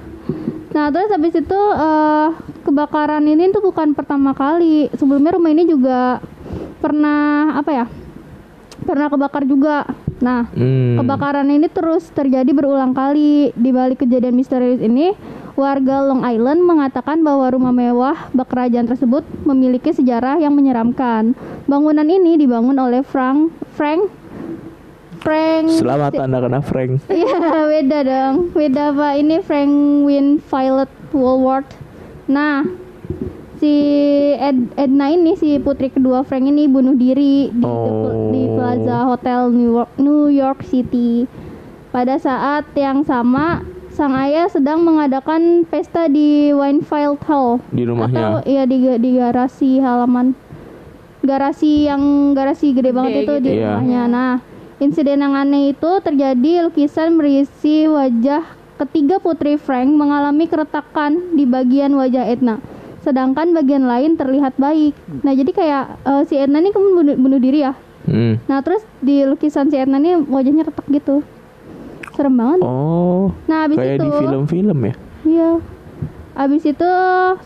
Nah 0.68 0.88
terus 0.88 1.10
habis 1.10 1.34
itu 1.34 1.60
eh, 1.74 2.28
kebakaran 2.62 3.24
ini 3.24 3.50
tuh 3.50 3.60
bukan 3.62 3.92
pertama 3.92 4.32
kali. 4.32 4.88
Sebelumnya 4.94 5.36
rumah 5.36 5.52
ini 5.52 5.66
juga 5.66 6.24
pernah 6.78 7.58
apa 7.58 7.72
ya? 7.74 7.86
Pernah 8.80 9.08
kebakar 9.10 9.44
juga. 9.44 9.84
Nah 10.18 10.48
Hmm. 10.50 10.96
kebakaran 10.98 11.50
ini 11.50 11.68
terus 11.68 12.08
terjadi 12.08 12.48
berulang 12.50 12.94
kali. 12.94 13.52
Di 13.52 13.70
balik 13.70 14.06
kejadian 14.06 14.34
misterius 14.34 14.80
ini, 14.80 15.12
warga 15.58 16.06
Long 16.06 16.22
Island 16.22 16.62
mengatakan 16.62 17.20
bahwa 17.20 17.50
rumah 17.50 17.74
mewah 17.74 18.30
bak 18.30 18.48
kerajaan 18.48 18.86
tersebut 18.86 19.26
memiliki 19.44 19.90
sejarah 19.90 20.38
yang 20.38 20.54
menyeramkan. 20.54 21.34
Bangunan 21.66 22.06
ini 22.06 22.38
dibangun 22.38 22.78
oleh 22.78 23.02
Frank 23.02 23.50
Frank 23.74 24.08
Frank 25.18 25.74
Selamat 25.74 26.14
Anda 26.16 26.38
kena 26.40 26.62
Frank. 26.62 27.02
Iya 27.10 27.38
beda 27.68 28.00
dong 28.02 28.54
Beda 28.54 28.94
pak 28.94 29.14
Ini 29.18 29.42
Frank 29.42 29.74
Win 30.06 30.38
Violet 30.40 30.88
Woolworth 31.10 31.74
Nah 32.28 32.62
Si 33.58 33.74
Ed- 34.38 34.72
Edna 34.78 35.10
ini 35.10 35.34
Si 35.34 35.58
putri 35.58 35.90
kedua 35.90 36.22
Frank 36.22 36.46
ini 36.46 36.70
bunuh 36.70 36.94
diri 36.94 37.50
Di, 37.50 37.66
Oh. 37.66 38.30
di 38.30 38.46
Plaza 38.48 39.10
Hotel 39.10 39.50
New 39.50 39.72
York, 39.76 39.92
New 39.98 40.30
York 40.30 40.60
City 40.64 41.26
Pada 41.90 42.16
saat 42.16 42.70
yang 42.72 43.02
sama 43.02 43.66
Sang 43.98 44.14
ayah 44.14 44.46
sedang 44.46 44.86
mengadakan 44.86 45.66
pesta 45.66 46.06
di 46.06 46.54
Winefield 46.54 47.18
Hall 47.26 47.58
Di 47.74 47.82
Atau 47.82 47.98
rumahnya. 47.98 48.46
iya 48.46 48.70
di, 48.70 48.78
di 49.02 49.18
garasi 49.18 49.82
halaman 49.82 50.38
Garasi 51.26 51.90
yang 51.90 52.32
garasi 52.32 52.78
gede 52.78 52.94
banget 52.94 53.26
itu 53.26 53.34
di 53.42 53.58
Iya. 53.58 53.82
rumahnya 53.82 54.04
Nah 54.06 54.34
Insiden 54.78 55.26
yang 55.26 55.34
aneh 55.34 55.74
itu 55.74 55.92
terjadi 56.06 56.70
lukisan 56.70 57.18
berisi 57.18 57.90
wajah 57.90 58.46
ketiga 58.78 59.18
putri 59.18 59.58
Frank 59.58 59.90
mengalami 59.90 60.46
keretakan 60.46 61.34
di 61.34 61.50
bagian 61.50 61.98
wajah 61.98 62.30
Edna. 62.30 62.62
Sedangkan 63.02 63.58
bagian 63.58 63.90
lain 63.90 64.14
terlihat 64.14 64.54
baik. 64.54 64.94
Nah, 65.26 65.34
jadi 65.34 65.50
kayak 65.50 65.84
eh, 66.06 66.24
si 66.30 66.38
Edna 66.38 66.62
ini 66.62 66.70
kemudian 66.70 66.94
bunuh, 66.94 67.16
bunuh 67.18 67.40
diri 67.42 67.66
ya. 67.66 67.74
Hmm. 68.06 68.38
Nah, 68.46 68.62
terus 68.62 68.86
di 69.02 69.26
lukisan 69.26 69.74
si 69.74 69.82
Edna 69.82 69.98
ini 69.98 70.14
wajahnya 70.22 70.70
retak 70.70 70.86
gitu. 70.94 71.26
Serem 72.18 72.34
banget. 72.34 72.60
Oh, 72.66 73.30
Nah, 73.46 73.70
habis 73.70 73.78
kayak 73.78 74.02
itu 74.02 74.10
di 74.10 74.12
film-film 74.26 74.80
ya. 74.82 74.94
Iya. 75.22 75.52
Habis 76.34 76.64
itu 76.66 76.92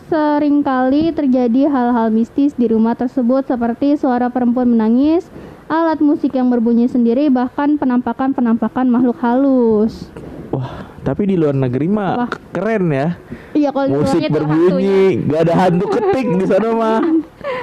sering 0.08 0.64
kali 0.64 1.12
terjadi 1.12 1.68
hal-hal 1.68 2.08
mistis 2.08 2.56
di 2.56 2.72
rumah 2.72 2.96
tersebut 2.96 3.44
seperti 3.44 4.00
suara 4.00 4.32
perempuan 4.32 4.72
menangis, 4.72 5.28
alat 5.68 6.00
musik 6.00 6.32
yang 6.32 6.48
berbunyi 6.48 6.88
sendiri, 6.88 7.28
bahkan 7.28 7.76
penampakan-penampakan 7.76 8.88
makhluk 8.88 9.16
halus. 9.20 10.08
Wah, 10.52 10.84
tapi 11.00 11.24
di 11.24 11.40
luar 11.40 11.56
negeri 11.56 11.88
mah 11.88 12.28
Wah. 12.28 12.30
keren 12.52 12.92
ya. 12.92 13.16
Iya 13.56 13.72
kalau 13.72 14.04
Musik 14.04 14.28
berbunyi, 14.28 15.24
gak 15.24 15.48
ada 15.48 15.54
hantu 15.68 15.88
ketik 15.88 16.26
di 16.36 16.44
sana 16.48 16.68
mah. 16.72 17.00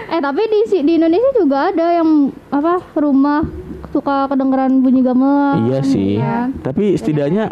Eh 0.09 0.17
tapi 0.17 0.41
di 0.41 0.81
di 0.81 0.97
Indonesia 0.97 1.31
juga 1.37 1.69
ada 1.69 2.01
yang 2.01 2.33
apa 2.49 2.81
rumah 2.97 3.45
suka 3.89 4.29
kedengeran 4.29 4.83
bunyi 4.83 5.01
gamelan. 5.01 5.69
iya 5.71 5.79
sih. 5.81 6.19
kan? 6.19 6.53
Tapi 6.61 6.93
setidaknya 6.99 7.51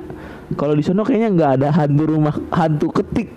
kalau 0.55 0.73
di 0.75 0.83
sana 0.85 1.03
kayaknya 1.03 1.29
nggak 1.33 1.51
ada 1.59 1.67
hantu 1.73 2.03
rumah, 2.07 2.35
hantu 2.53 2.87
ketik. 2.91 3.31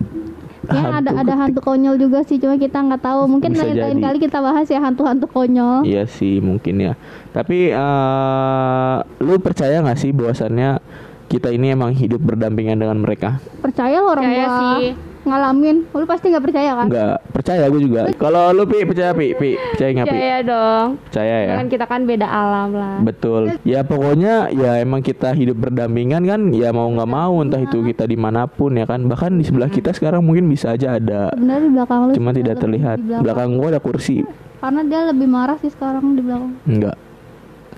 Ya 0.70 1.03
ada 1.03 1.11
ada 1.11 1.35
hantu 1.35 1.59
konyol 1.66 1.98
juga 1.98 2.22
sih, 2.22 2.38
cuma 2.38 2.55
kita 2.55 2.79
nggak 2.79 3.03
tahu. 3.03 3.26
Mungkin 3.26 3.59
lain 3.59 3.74
lain 3.74 3.98
kali 3.98 4.18
kita 4.22 4.38
bahas 4.38 4.70
ya 4.70 4.79
hantu-hantu 4.79 5.26
konyol. 5.26 5.83
Iya 5.83 6.07
sih 6.07 6.38
mungkin 6.38 6.79
ya. 6.79 6.92
Tapi 7.35 7.74
eh 7.74 8.96
lu 9.18 9.35
percaya 9.42 9.83
nggak 9.83 9.98
sih 9.98 10.14
bahwasannya 10.14 10.79
kita 11.26 11.50
ini 11.50 11.74
emang 11.74 11.90
hidup 11.94 12.22
berdampingan 12.22 12.79
dengan 12.79 13.03
mereka? 13.03 13.42
Percaya 13.59 13.98
lo 13.98 14.14
orang 14.14 14.31
Percaya 14.31 14.46
gua 14.46 14.59
sih. 14.79 15.09
Ngalamin. 15.24 15.87
Lu 15.92 16.04
pasti 16.09 16.33
nggak 16.33 16.44
percaya 16.44 16.70
kan? 16.76 16.87
Enggak, 16.88 17.16
percaya 17.33 17.64
gue 17.68 17.80
juga. 17.83 18.00
Kalau 18.16 18.52
lu 18.56 18.64
pi 18.64 18.85
percaya 18.85 19.12
pi, 19.12 19.33
pi 19.37 19.56
percaya 19.56 19.90
nggak 19.92 20.06
pi? 20.06 20.16
Percaya 20.16 20.37
dong. 20.44 20.88
Percaya 21.09 21.37
ya. 21.44 21.54
Kan 21.61 21.66
kita 21.68 21.85
kan 21.87 22.00
beda 22.09 22.26
alam 22.26 22.68
lah. 22.72 22.96
Betul. 23.04 23.42
Ya 23.62 23.80
pokoknya 23.85 24.48
ya 24.54 24.80
emang 24.80 25.04
kita 25.04 25.33
hidup 25.37 25.56
berdampingan 25.61 26.22
kan 26.24 26.40
ya 26.54 26.72
mau 26.72 26.88
nggak 26.88 27.11
mau 27.11 27.40
entah 27.44 27.61
itu 27.61 27.85
kita 27.85 28.09
di 28.09 28.16
mana 28.16 28.48
pun 28.48 28.76
ya 28.76 28.87
kan. 28.88 29.04
Bahkan 29.04 29.37
di 29.37 29.44
sebelah 29.44 29.68
kita 29.68 29.92
sekarang 29.92 30.24
mungkin 30.24 30.48
bisa 30.48 30.72
aja 30.72 30.96
ada. 30.96 31.33
Sebenarnya 31.37 31.62
di 31.66 31.70
belakang 31.74 31.98
lu 32.06 32.12
Cuma 32.16 32.30
tidak 32.33 32.56
terlihat. 32.61 32.98
belakang. 33.00 33.22
Belakang 33.22 33.48
gua 33.59 33.68
ada 33.76 33.80
kursi. 33.83 34.24
Karena 34.61 34.80
dia 34.85 35.00
lebih 35.09 35.28
marah 35.28 35.56
sih 35.61 35.72
sekarang 35.72 36.16
di 36.16 36.22
belakang. 36.24 36.52
Enggak. 36.68 37.09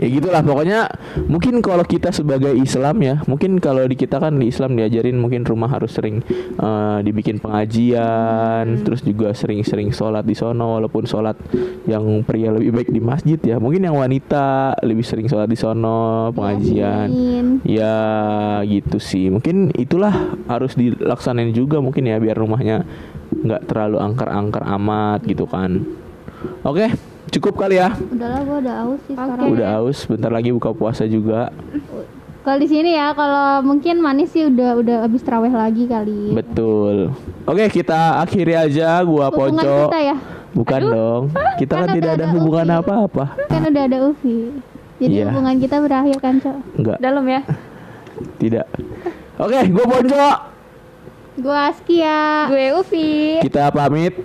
Ya 0.00 0.09
gitulah 0.09 0.40
pokoknya 0.40 0.88
mungkin 1.28 1.61
kalau 1.61 1.85
kita 1.85 2.09
sebagai 2.16 2.57
Islam 2.57 3.05
ya 3.05 3.20
mungkin 3.28 3.61
kalau 3.61 3.85
di 3.85 3.92
kita 3.92 4.16
kan 4.16 4.40
di 4.40 4.48
Islam 4.48 4.72
diajarin 4.72 5.20
mungkin 5.20 5.44
rumah 5.44 5.68
harus 5.68 5.92
sering 5.92 6.24
eh, 6.57 6.98
dibikin 7.05 7.37
pengajian 7.37 8.81
terus 8.88 9.05
juga 9.05 9.37
sering-sering 9.37 9.92
sholat 9.92 10.24
di 10.24 10.33
sono 10.33 10.81
walaupun 10.81 11.05
sholat 11.05 11.37
yang 11.85 12.24
pria 12.24 12.48
lebih 12.57 12.72
baik 12.72 12.88
di 12.88 13.00
masjid 13.05 13.37
ya. 13.37 13.61
Mungkin 13.61 13.85
yang 13.85 14.00
wanita 14.00 14.81
lebih 14.81 15.05
sering 15.05 15.28
sholat 15.28 15.50
di 15.50 15.59
sono 15.61 16.33
pengajian. 16.33 17.09
Amin. 17.12 17.46
ya 17.68 17.94
gitu 18.64 18.96
sih. 18.96 19.28
Mungkin 19.28 19.76
itulah 19.76 20.40
harus 20.48 20.72
dilaksanain 20.72 21.52
juga 21.52 21.85
mungkin 21.85 22.09
ya 22.09 22.16
biar 22.16 22.40
rumahnya 22.40 22.88
nggak 23.33 23.68
terlalu 23.68 24.00
angker-angker 24.00 24.64
amat 24.81 25.20
gitu 25.28 25.44
kan. 25.44 25.85
Oke 26.64 27.12
cukup 27.32 27.54
kali 27.56 27.76
ya 27.76 27.96
Udahlah 27.96 28.40
gua 28.42 28.56
udah 28.60 28.74
aus 28.82 29.00
sih 29.02 29.12
Oke. 29.12 29.24
sekarang. 29.24 29.46
Udah 29.50 29.68
haus, 29.74 29.98
bentar 30.04 30.30
lagi 30.30 30.50
buka 30.50 30.70
puasa 30.70 31.02
juga. 31.04 31.48
Kalau 32.42 32.58
di 32.58 32.66
sini 32.66 32.92
ya, 32.92 33.14
kalau 33.14 33.62
mungkin 33.62 33.98
manis 33.98 34.30
sih 34.30 34.44
udah 34.44 34.74
udah 34.76 34.96
habis 35.02 35.22
terawih 35.22 35.50
lagi 35.50 35.86
kali. 35.86 36.34
Betul. 36.34 37.14
Oke, 37.42 37.64
kita 37.72 38.18
akhiri 38.18 38.52
aja 38.52 38.98
gua 39.00 39.30
Hubungan 39.30 39.58
Poco. 39.58 39.76
kita 39.88 40.00
ya, 40.02 40.16
Bukan 40.52 40.80
dong. 40.84 41.22
Kita 41.56 41.74
kan 41.76 41.86
Kan 41.86 41.96
tidak 41.96 42.10
ada 42.12 42.18
ada 42.20 42.34
hubungan 42.34 42.66
apa-apa. 42.74 43.24
kan 43.46 43.62
udah 43.64 43.82
ada 43.86 43.98
Ufi. 44.04 44.50
Jadi 44.98 45.14
Iya. 45.16 45.30
hubungan 45.30 45.54
kita 45.56 45.76
berakhir 45.78 46.16
kan, 46.18 46.34
Cok. 46.36 46.56
Enggak, 46.76 46.96
Dalam 46.98 47.24
ya. 47.24 47.40
tidak. 48.36 48.66
Oke, 49.34 49.58
gua 49.70 49.84
Ponco. 49.88 50.26
Gua 51.38 51.58
Askia. 51.66 52.50
Gue 52.50 52.66
Ufi. 52.76 53.40
Kita 53.40 53.70
pamit. 53.70 54.18